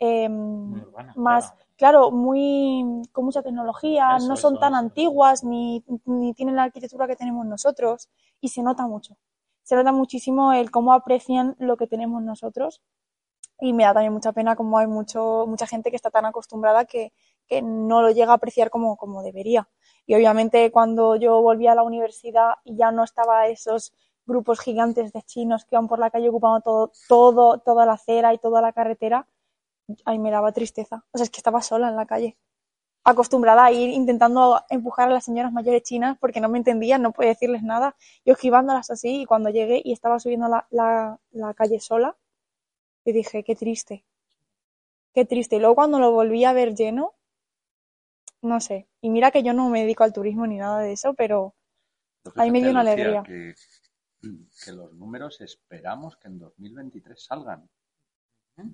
eh, 0.01 0.29
Muy 0.29 0.81
urbana, 0.81 1.17
más, 1.17 1.53
claro. 1.53 1.67
claro, 1.77 2.11
muy, 2.11 3.03
con 3.13 3.25
mucha 3.27 3.43
tecnología, 3.43 4.17
Eso, 4.17 4.29
no 4.29 4.35
eso, 4.35 4.49
son 4.49 4.59
tan 4.59 4.75
eso. 4.75 4.81
antiguas 4.81 5.45
ni, 5.45 5.85
ni 6.07 6.35
tienen 6.35 6.57
la 6.57 6.65
arquitectura 6.65 7.07
que 7.07 7.17
tenemos 7.17 7.47
nosotros 7.47 8.09
y 8.41 8.49
se 8.49 8.63
nota 8.63 8.87
mucho. 8.87 9.17
Se 9.63 9.77
nota 9.77 9.93
muchísimo 9.93 10.53
el 10.53 10.71
cómo 10.71 10.93
aprecian 10.93 11.57
lo 11.59 11.77
que 11.77 11.87
tenemos 11.87 12.23
nosotros 12.23 12.83
y 13.61 13.73
me 13.73 13.85
da 13.85 13.95
también 13.95 14.13
mucha 14.13 14.33
pena 14.33 14.57
como 14.57 14.79
hay 14.79 14.87
mucho, 14.87 15.45
mucha 15.47 15.67
gente 15.67 15.91
que 15.91 15.97
está 15.97 16.11
tan 16.11 16.25
acostumbrada 16.27 16.87
que, 16.87 17.13
que 17.47 17.63
no 17.63 18.03
lo 18.03 18.11
llega 18.11 18.33
a 18.33 18.37
apreciar 18.37 18.71
como, 18.71 18.97
como 18.97 19.23
debería. 19.23 19.69
Y 20.07 20.15
obviamente 20.15 20.71
cuando 20.73 21.17
yo 21.17 21.41
volví 21.43 21.67
a 21.67 21.75
la 21.75 21.83
universidad 21.83 22.55
y 22.65 22.77
ya 22.77 22.91
no 22.91 23.05
estaba 23.05 23.49
esos 23.49 23.93
grupos 24.27 24.61
gigantes 24.61 25.13
de 25.13 25.23
chinos 25.23 25.65
que 25.65 25.77
van 25.77 25.89
por 25.89 25.99
la 25.99 26.11
calle 26.11 26.29
ocupando 26.29 26.61
todo, 26.61 26.93
todo, 27.09 27.59
toda 27.59 27.87
la 27.87 27.95
acera 27.95 28.33
y 28.33 28.39
toda 28.39 28.63
la 28.63 28.73
carretera, 28.73 29.29
ahí 30.05 30.19
me 30.19 30.31
daba 30.31 30.53
tristeza. 30.53 31.05
O 31.13 31.19
sea, 31.19 31.25
es 31.25 31.31
que 31.31 31.39
estaba 31.39 31.63
sola 31.63 31.89
en 31.89 31.97
la 31.97 32.07
calle, 32.07 32.39
acostumbrada 33.05 33.65
a 33.65 33.73
ir 33.73 33.91
intentando 33.91 34.63
empujar 34.69 35.09
a 35.09 35.15
las 35.15 35.25
señoras 35.25 35.53
mayores 35.53 35.83
chinas 35.83 36.19
porque 36.19 36.41
no 36.41 36.49
me 36.49 36.59
entendían, 36.59 37.03
no 37.03 37.13
podía 37.13 37.31
decirles 37.31 37.63
nada, 37.63 37.97
yo 38.25 38.35
esquivándolas 38.35 38.91
así 38.91 39.23
y 39.23 39.25
cuando 39.25 39.51
llegué 39.51 39.81
y 39.85 39.93
estaba 39.93 40.19
subiendo 40.19 40.49
la, 40.49 40.67
la, 40.71 41.19
la 41.31 41.55
calle 41.55 41.81
sola, 41.81 42.17
yo 43.05 43.13
dije, 43.13 43.43
qué 43.43 43.57
triste, 43.57 44.05
qué 45.15 45.25
triste. 45.25 45.57
Y 45.57 45.61
luego 45.61 45.77
cuando 45.77 45.99
lo 45.99 46.13
volví 46.13 46.45
a 46.45 46.53
ver 46.53 46.75
lleno, 46.75 47.15
no 48.43 48.61
sé, 48.61 48.89
y 49.01 49.11
mira 49.11 49.31
que 49.31 49.43
yo 49.43 49.55
no 49.55 49.69
me 49.71 49.83
dedico 49.83 50.05
al 50.05 50.13
turismo 50.13 50.47
ni 50.47 50.57
nada 50.57 50.81
de 50.81 50.93
eso, 50.93 51.15
pero 51.15 51.55
Ahí 52.37 52.51
me 52.51 52.61
dio 52.61 52.71
una 52.71 52.81
alegría. 52.81 53.23
Que, 53.23 53.55
que 54.65 54.73
los 54.73 54.93
números 54.93 55.41
esperamos 55.41 56.17
que 56.17 56.29
en 56.29 56.39
2023 56.39 57.23
salgan. 57.23 57.69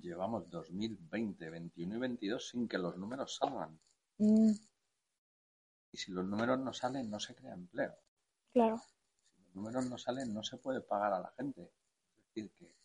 Llevamos 0.01 0.49
2020, 0.49 1.49
21 1.49 1.95
y 1.95 1.99
22 1.99 2.49
sin 2.49 2.67
que 2.67 2.77
los 2.77 2.97
números 2.97 3.37
salgan. 3.37 3.79
Mm, 4.19 4.53
Y 5.91 5.97
si 5.97 6.13
los 6.13 6.25
números 6.25 6.59
no 6.59 6.71
salen, 6.71 7.09
no 7.09 7.19
se 7.19 7.35
crea 7.35 7.51
empleo. 7.53 7.93
claro, 8.53 8.81
Si 9.31 9.41
los 9.41 9.55
números 9.55 9.85
no 9.89 9.97
salen, 9.97 10.33
no 10.33 10.43
se 10.43 10.57
puede 10.57 10.81
pagar 10.81 11.13
a 11.13 11.19
la 11.21 11.31
gente. 11.37 11.61
Es 11.63 12.25
decir, 12.25 12.51
que 12.51 12.75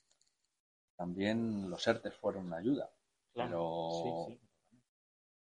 también 0.96 1.68
los 1.68 1.86
ERTES 1.86 2.14
fueron 2.14 2.46
una 2.46 2.56
ayuda. 2.56 2.90
Claro, 3.34 3.50
Pero, 3.50 3.88
sí, 3.88 4.14
sí. 4.24 4.40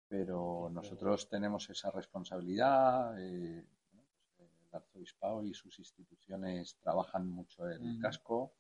pero 0.09 0.69
nosotros 0.71 1.29
tenemos 1.29 1.69
esa 1.71 1.91
responsabilidad. 1.91 3.19
eh, 3.21 3.67
bueno, 3.93 4.09
pues, 4.37 4.51
el 4.69 4.75
arzobispado 4.75 5.43
y 5.45 5.55
sus 5.55 5.79
instituciones 5.79 6.77
trabajan 6.81 7.29
mucho 7.29 7.69
el 7.69 7.81
Ujú. 7.81 7.99
casco. 7.99 8.55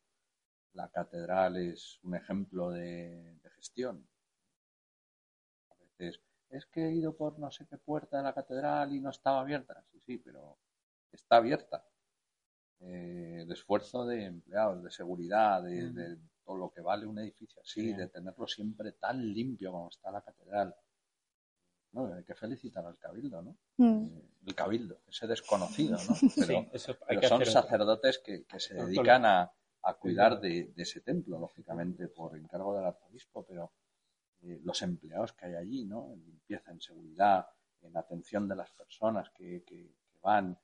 La 0.75 0.89
catedral 0.91 1.57
es 1.59 2.01
un 2.03 2.17
ejemplo 2.17 2.71
de, 2.71 3.37
de 3.43 3.51
gestión. 3.51 4.09
A 5.71 5.75
veces 5.75 6.21
es 6.53 6.67
que 6.67 6.87
he 6.87 6.93
ido 6.93 7.17
por 7.17 7.39
no 7.39 7.51
sé 7.51 7.67
qué 7.67 7.79
puerta 7.79 8.19
de 8.19 8.23
la 8.25 8.35
catedral 8.35 8.95
y 8.95 9.01
no 9.01 9.11
estaba 9.11 9.41
abierta. 9.41 9.83
Sí, 9.91 10.01
sí, 10.01 10.19
pero 10.19 10.59
está 11.11 11.37
abierta. 11.37 11.85
Eh, 12.81 13.41
el 13.43 13.53
esfuerzo 13.53 14.05
de 14.05 14.25
empleados, 14.25 14.83
de 14.83 14.91
seguridad, 14.91 15.63
de, 15.63 16.19
todo 16.45 16.57
lo 16.57 16.71
que 16.73 16.81
vale 16.81 17.07
un 17.07 17.19
edificio 17.21 17.61
así, 17.63 17.81
Sí. 17.83 17.93
de 17.95 18.09
tenerlo 18.09 18.47
siempre 18.49 18.93
tan 18.93 19.33
limpio 19.33 19.71
como 19.71 19.89
está 19.89 20.11
la 20.11 20.23
catedral. 20.23 20.75
No, 21.93 22.13
hay 22.13 22.25
que 22.25 22.35
felicitar 22.35 22.85
al 22.87 22.99
cabildo, 22.99 23.43
¿no? 23.43 23.57
mm, 23.77 24.07
Eh, 24.07 24.23
El 24.47 24.55
cabildo, 24.55 25.01
ese 25.07 25.27
desconocido, 25.27 25.97
¿no? 25.99 25.99
Pero, 26.37 26.63
Sí, 26.63 26.69
eso 26.73 26.93
hay 26.93 26.99
pero 27.09 27.21
que 27.21 27.29
son 27.29 27.47
sacerdotes 27.47 28.19
que, 28.19 28.45
que 28.45 28.59
se 28.59 28.75
dedican 28.75 29.25
a, 29.27 29.53
a 29.83 29.95
cuidar 29.95 30.41
de, 30.41 30.73
de 30.75 30.83
ese 30.83 31.01
templo, 31.03 31.39
lógicamente, 31.39 32.09
por 32.09 32.37
encargo 32.37 32.75
del 32.75 32.87
arzobispo, 32.87 33.45
pero 33.47 33.73
eh, 34.41 34.59
los 34.65 34.83
empleados 34.83 35.33
que 35.35 35.47
hay 35.47 35.55
allí, 35.55 35.85
¿no? 35.85 36.17
Limpieza, 36.53 36.71
en 36.73 36.81
seguridad, 36.81 37.47
en 37.83 37.97
atención 37.97 38.49
de 38.49 38.57
las 38.57 38.71
personas 38.73 39.31
que, 39.31 39.63
que- 39.65 39.95
que 40.07 40.19
van, 40.23 40.57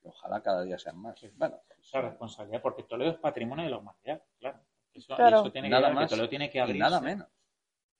que 0.00 0.08
ojalá 0.08 0.42
cada 0.42 0.62
día 0.62 0.78
sean 0.78 0.98
más. 0.98 1.20
Bueno, 1.36 1.60
pues, 1.66 1.78
esa 1.80 2.00
responsabilidad, 2.02 2.62
porque 2.62 2.82
Toledo 2.84 3.12
es 3.12 3.18
patrimonio 3.18 3.64
de 3.64 3.70
la 3.70 3.78
humanidad, 3.78 4.22
claro. 4.38 4.58
Eso, 4.92 5.12
y 5.12 5.16
Claro. 5.16 5.40
eso 5.40 5.52
tiene 5.52 5.68
que 5.68 5.72
nada 5.72 5.88
que 5.88 5.94
más 5.94 6.10
Toledo 6.10 6.28
tiene 6.28 6.50
que 6.50 6.58
y 6.58 6.60
abrirse. 6.60 6.78
nada 6.80 7.00
menos. 7.00 7.28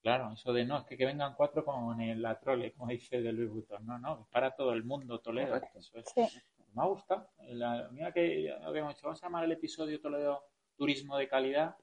Claro, 0.03 0.33
eso 0.33 0.53
de 0.53 0.64
no, 0.64 0.79
es 0.79 0.85
que, 0.85 0.96
que 0.96 1.05
vengan 1.05 1.35
cuatro 1.35 1.64
como 1.64 1.92
en 1.92 2.00
el- 2.00 2.22
la 2.22 2.38
trole, 2.38 2.72
como 2.72 2.90
dice 2.90 3.20
de 3.20 3.33
Luis 3.33 3.50
Butón. 3.50 3.87
No, 3.87 3.98
no, 3.98 4.20
es 4.22 4.26
para 4.29 4.55
todo 4.55 4.72
el 4.72 4.83
mundo 4.85 5.20
Toledo. 5.20 5.57
Eso 5.74 5.98
es. 5.98 6.07
sí, 6.14 6.40
Me 6.74 6.83
ha 6.83 6.87
gustado. 6.87 7.29
La- 7.48 7.88
mira 7.90 8.12
que 8.12 8.50
habíamos 8.64 8.94
dicho, 8.94 9.07
vamos 9.07 9.22
a 9.22 9.26
llamar 9.26 9.44
el 9.44 9.53
episodio 9.53 10.00
Toledo 10.00 10.42
Turismo 10.76 11.16
de 11.18 11.29
Calidad 11.29 11.76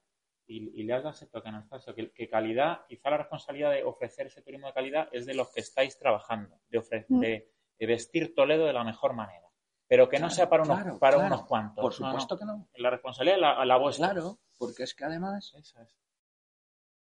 y, 0.47 0.79
y 0.79 0.83
le 0.83 0.93
has 0.93 1.03
dado 1.03 1.13
ese 1.15 1.27
toque, 1.27 1.49
Anastasio, 1.49 1.93
que, 1.93 2.11
que 2.11 2.29
calidad, 2.29 2.85
quizá 2.87 3.09
la 3.09 3.17
responsabilidad 3.17 3.71
de 3.71 3.83
ofrecer 3.83 4.27
ese 4.27 4.41
turismo 4.41 4.67
de 4.67 4.73
calidad 4.73 5.09
es 5.11 5.25
de 5.25 5.33
los 5.33 5.49
que 5.51 5.59
estáis 5.59 5.97
trabajando, 5.99 6.59
de, 6.69 6.79
ofre- 6.79 7.05
Mm. 7.09 7.19
de, 7.19 7.51
de 7.77 7.85
vestir 7.85 8.33
Toledo 8.33 8.65
de 8.65 8.73
la 8.73 8.83
mejor 8.83 9.13
manera, 9.13 9.47
pero 9.87 10.07
que 10.09 10.19
no 10.19 10.29
sea 10.29 10.49
para 10.49 10.63
unos, 10.63 10.77
claro, 10.81 10.99
para 10.99 11.17
claro. 11.17 11.35
unos 11.35 11.45
cuantos. 11.47 11.81
Por 11.81 11.99
No, 11.99 12.07
no. 12.07 12.11
supuesto 12.13 12.37
que 12.39 12.45
no. 12.45 12.67
La 12.75 12.89
responsabilidad 12.89 13.35
es 13.37 13.41
la, 13.41 13.65
la 13.65 13.77
vuestra. 13.77 14.11
Claro, 14.11 14.39
porque 14.57 14.83
es 14.83 14.95
que 14.95 15.03
además 15.05 15.53
es. 15.55 15.75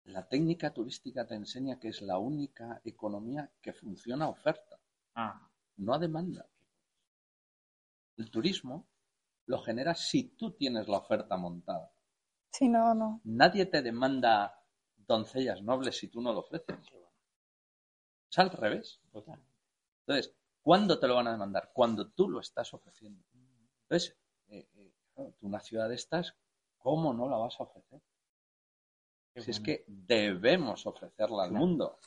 la 0.05 0.27
técnica 0.27 0.71
turística 0.73 1.25
te 1.25 1.33
enseña 1.35 1.79
que 1.79 1.87
es 1.89 2.01
la 2.01 2.17
única 2.19 2.81
economía 2.83 3.49
que 3.61 3.73
funciona 3.73 4.25
a 4.25 4.29
oferta. 4.29 4.79
Ah, 5.15 5.49
no 5.77 5.93
a 5.93 5.99
demanda. 5.99 6.45
El 8.17 8.29
turismo 8.29 8.87
lo 9.47 9.59
generas 9.59 10.07
si 10.07 10.35
tú 10.35 10.51
tienes 10.51 10.87
la 10.87 10.97
oferta 10.97 11.35
montada. 11.37 11.91
Sí, 12.53 12.69
no, 12.69 12.93
no, 12.93 13.21
Nadie 13.25 13.65
te 13.65 13.81
demanda 13.81 14.63
doncellas 14.95 15.61
nobles 15.61 15.97
si 15.97 16.07
tú 16.07 16.21
no 16.21 16.31
lo 16.33 16.39
ofreces. 16.39 16.77
Es 18.31 18.39
al 18.39 18.49
revés. 18.51 18.99
total. 19.11 19.39
Entonces, 20.05 20.35
¿cuándo 20.61 20.99
te 20.99 21.07
lo 21.07 21.15
van 21.15 21.27
a 21.27 21.31
demandar? 21.31 21.71
Cuando 21.73 22.09
tú 22.11 22.29
lo 22.29 22.39
estás 22.39 22.73
ofreciendo. 22.73 23.23
Entonces, 23.83 24.17
eh, 24.47 24.67
eh, 24.75 24.91
claro, 25.13 25.33
tú 25.39 25.47
una 25.47 25.59
ciudad 25.59 25.87
de 25.89 25.95
estas, 25.95 26.35
¿cómo 26.77 27.13
no 27.13 27.29
la 27.29 27.37
vas 27.37 27.59
a 27.59 27.63
ofrecer? 27.63 28.01
Qué 29.33 29.41
Si 29.41 29.51
es 29.51 29.59
que 29.59 29.83
debemos 29.87 30.85
ofrecerla 30.85 31.43
al 31.43 31.49
Claro. 31.49 31.65
mundo. 31.65 31.99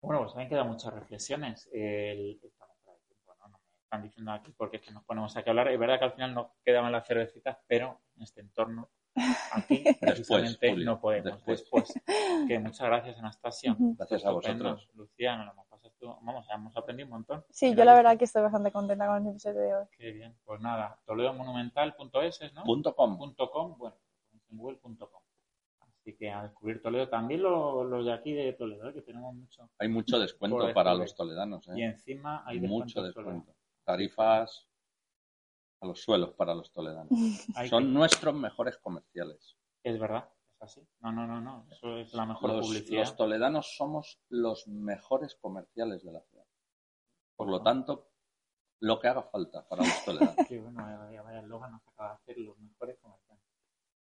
Bueno, 0.00 0.20
pues 0.22 0.32
también 0.32 0.48
quedan 0.50 0.68
muchas 0.68 0.92
reflexiones. 0.92 1.68
El- 1.72 2.40
estamos 2.42 2.76
fuera 2.82 2.98
de 2.98 3.04
tiempo, 3.06 3.34
¿no? 3.38 3.48
No 3.48 3.58
me 3.58 3.81
están 3.92 4.02
diciendo 4.04 4.32
aquí 4.32 4.52
porque 4.56 4.78
es 4.78 4.82
que 4.82 4.90
nos 4.90 5.04
ponemos 5.04 5.36
aquí 5.36 5.50
a 5.50 5.52
hablar. 5.52 5.68
Es 5.68 5.78
verdad 5.78 5.98
que 5.98 6.04
al 6.06 6.12
final 6.12 6.32
nos 6.34 6.46
quedaban 6.64 6.90
las 6.92 7.06
cervecitas, 7.06 7.58
pero 7.66 8.00
en 8.16 8.22
este 8.22 8.40
entorno, 8.40 8.88
aquí, 9.52 9.84
precisamente, 10.00 10.70
Julio, 10.70 10.86
no 10.86 10.98
podemos. 11.00 11.44
después. 11.44 11.92
Después. 11.94 12.48
Que 12.48 12.58
muchas 12.58 12.86
gracias, 12.86 13.18
Anastasia. 13.18 13.76
Gracias 13.78 14.24
a 14.24 14.30
vosotros. 14.30 14.88
Lucía, 14.94 15.36
nos 15.36 15.46
lo 15.46 15.52
hemos 15.52 15.66
pasado 15.66 15.92
estu- 15.92 16.18
Vamos, 16.22 16.46
hemos 16.54 16.74
aprendido 16.74 17.06
un 17.08 17.12
montón. 17.12 17.44
Sí, 17.50 17.66
Mira 17.66 17.78
yo 17.78 17.84
la 17.84 17.94
verdad 17.94 18.16
que 18.16 18.24
estoy 18.24 18.42
bastante 18.42 18.72
contenta 18.72 19.06
con 19.06 19.22
el 19.26 19.30
episodio 19.32 19.60
de 19.60 19.74
hoy. 19.74 19.84
Qué 19.94 20.10
bien. 20.12 20.34
Pues 20.42 20.58
nada, 20.62 20.98
toledomonumental.es, 21.04 22.52
¿no? 22.54 22.62
Punto 22.64 22.94
com. 22.94 23.18
Punto 23.18 23.50
.com, 23.50 23.76
bueno, 23.76 23.96
en 24.50 24.56
google.com. 24.56 25.22
Así 25.80 26.16
que 26.16 26.30
a 26.30 26.42
descubrir 26.44 26.80
Toledo. 26.82 27.08
También 27.10 27.42
los, 27.42 27.86
los 27.86 28.06
de 28.06 28.12
aquí 28.14 28.32
de 28.32 28.54
Toledo, 28.54 28.88
¿eh? 28.88 28.94
que 28.94 29.02
tenemos 29.02 29.34
mucho. 29.34 29.68
Hay 29.78 29.88
mucho 29.88 30.18
descuento 30.18 30.72
para 30.72 30.94
los 30.94 31.14
toledanos. 31.14 31.68
¿eh? 31.68 31.72
Y 31.76 31.82
encima 31.82 32.42
hay 32.46 32.58
mucho 32.60 33.02
descuento. 33.02 33.54
Tarifas 33.84 34.68
a 35.80 35.86
los 35.86 36.00
suelos 36.02 36.32
para 36.34 36.54
los 36.54 36.70
toledanos. 36.72 37.10
Hay 37.56 37.68
Son 37.68 37.84
que- 37.84 37.90
nuestros 37.90 38.34
mejores 38.34 38.78
comerciales. 38.78 39.56
Es 39.82 39.98
verdad, 39.98 40.28
es 40.54 40.62
así. 40.62 40.88
No, 41.00 41.10
no, 41.12 41.26
no, 41.26 41.40
no. 41.40 41.66
Eso 41.70 41.96
es 41.98 42.14
la 42.14 42.24
mejor 42.26 42.50
Los, 42.50 42.66
publicidad. 42.66 43.00
los 43.00 43.16
toledanos 43.16 43.74
somos 43.76 44.20
los 44.28 44.68
mejores 44.68 45.34
comerciales 45.36 46.04
de 46.04 46.12
la 46.12 46.20
ciudad. 46.22 46.44
Por 47.36 47.48
lo 47.50 47.62
tanto, 47.62 48.10
lo 48.80 49.00
que 49.00 49.08
haga 49.08 49.22
falta 49.24 49.66
para 49.68 49.82
los 49.82 50.04
toledanos. 50.04 50.36
Qué 50.48 50.60
bueno, 50.60 50.82
vaya, 50.84 50.98
vaya, 50.98 51.22
vaya 51.22 51.40
eslogan 51.40 51.72
nos 51.72 51.86
acaba 51.88 52.10
de 52.10 52.14
hacer 52.14 52.38
los 52.38 52.56
mejores 52.58 52.96
comerciantes. 53.00 53.48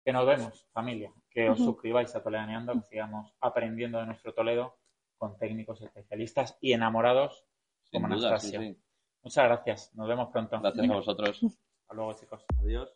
Que 0.05 0.12
nos 0.12 0.27
vemos, 0.27 0.66
familia. 0.72 1.12
Que 1.31 1.49
os 1.49 1.59
suscribáis 1.59 2.14
a 2.14 2.22
Toledaneando, 2.22 2.75
que 2.75 2.83
sigamos 2.83 3.33
aprendiendo 3.41 3.99
de 3.99 4.07
nuestro 4.07 4.35
Toledo 4.35 4.79
con 5.16 5.39
técnicos 5.39 5.81
especialistas 5.81 6.59
y 6.61 6.72
enamorados 6.75 7.47
Sin 7.85 8.03
como 8.03 8.14
duda, 8.14 8.39
sí, 8.39 8.55
Anastasia. 8.55 8.61
sí. 8.61 8.84
Muchas 9.25 9.45
gracias. 9.45 9.91
Nos 9.95 10.07
vemos 10.07 10.29
pronto. 10.31 10.61
Gracias 10.61 10.91
a 10.91 10.93
vosotros. 10.93 11.41
Hasta 11.43 11.95
luego, 11.95 12.12
chicos. 12.12 12.45
Adiós. 12.61 12.95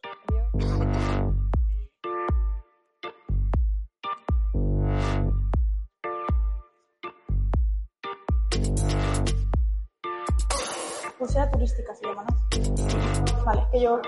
Pulsera 11.19 11.51
turística 11.51 11.95
se 11.95 12.07
llama, 12.07 12.25
¿no? 12.25 13.45
Vale, 13.45 13.63
es 13.63 13.69
que 13.69 13.81
yo 13.81 14.01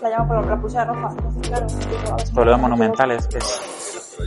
la 0.00 0.08
llamo 0.08 0.28
por 0.28 0.46
la 0.46 0.60
pulsera 0.60 0.84
roja. 0.86 1.10
Entonces, 1.10 1.48
claro, 1.48 2.16
ponen 2.34 2.60
Monumentales, 2.60 3.26
que 3.26 3.38
es 3.38 4.18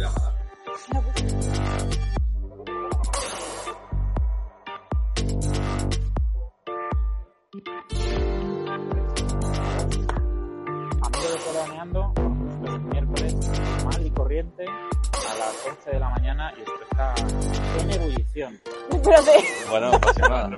11 15.78 15.92
de 15.92 16.00
la 16.00 16.10
mañana 16.10 16.54
y 16.58 16.60
esto 16.62 16.74
está 16.90 17.14
en 17.82 17.92
ebullición. 17.92 18.62
Espérate. 18.92 19.32
Bueno, 19.70 19.92
no 19.92 20.00
pasa 20.02 20.28
nada. 20.30 20.50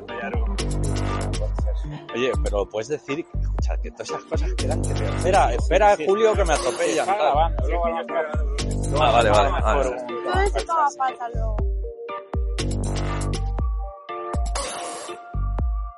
Oye, 2.16 2.32
pero 2.44 2.70
puedes 2.70 2.88
decir, 2.88 3.26
escucha, 3.42 3.78
que 3.82 3.92
todas 3.92 4.10
esas 4.10 4.24
cosas 4.26 4.54
quedan 4.56 4.82
que 4.82 4.94
te... 4.94 5.06
Espera, 5.06 5.54
espera, 5.54 5.96
Sí, 5.96 6.06
Julio, 6.08 6.34
que 6.34 6.46
me 6.46 6.54
atropellan. 6.54 7.10
Está 7.10 7.16
grabando, 7.16 7.68
luego 7.68 7.86
Ah, 9.00 9.12
vale, 9.12 9.30
vale, 9.32 9.50
vale. 9.50 9.90
un- 9.90 10.24
Todo 10.24 10.42
eso 10.42 10.58
luego. 11.34 11.56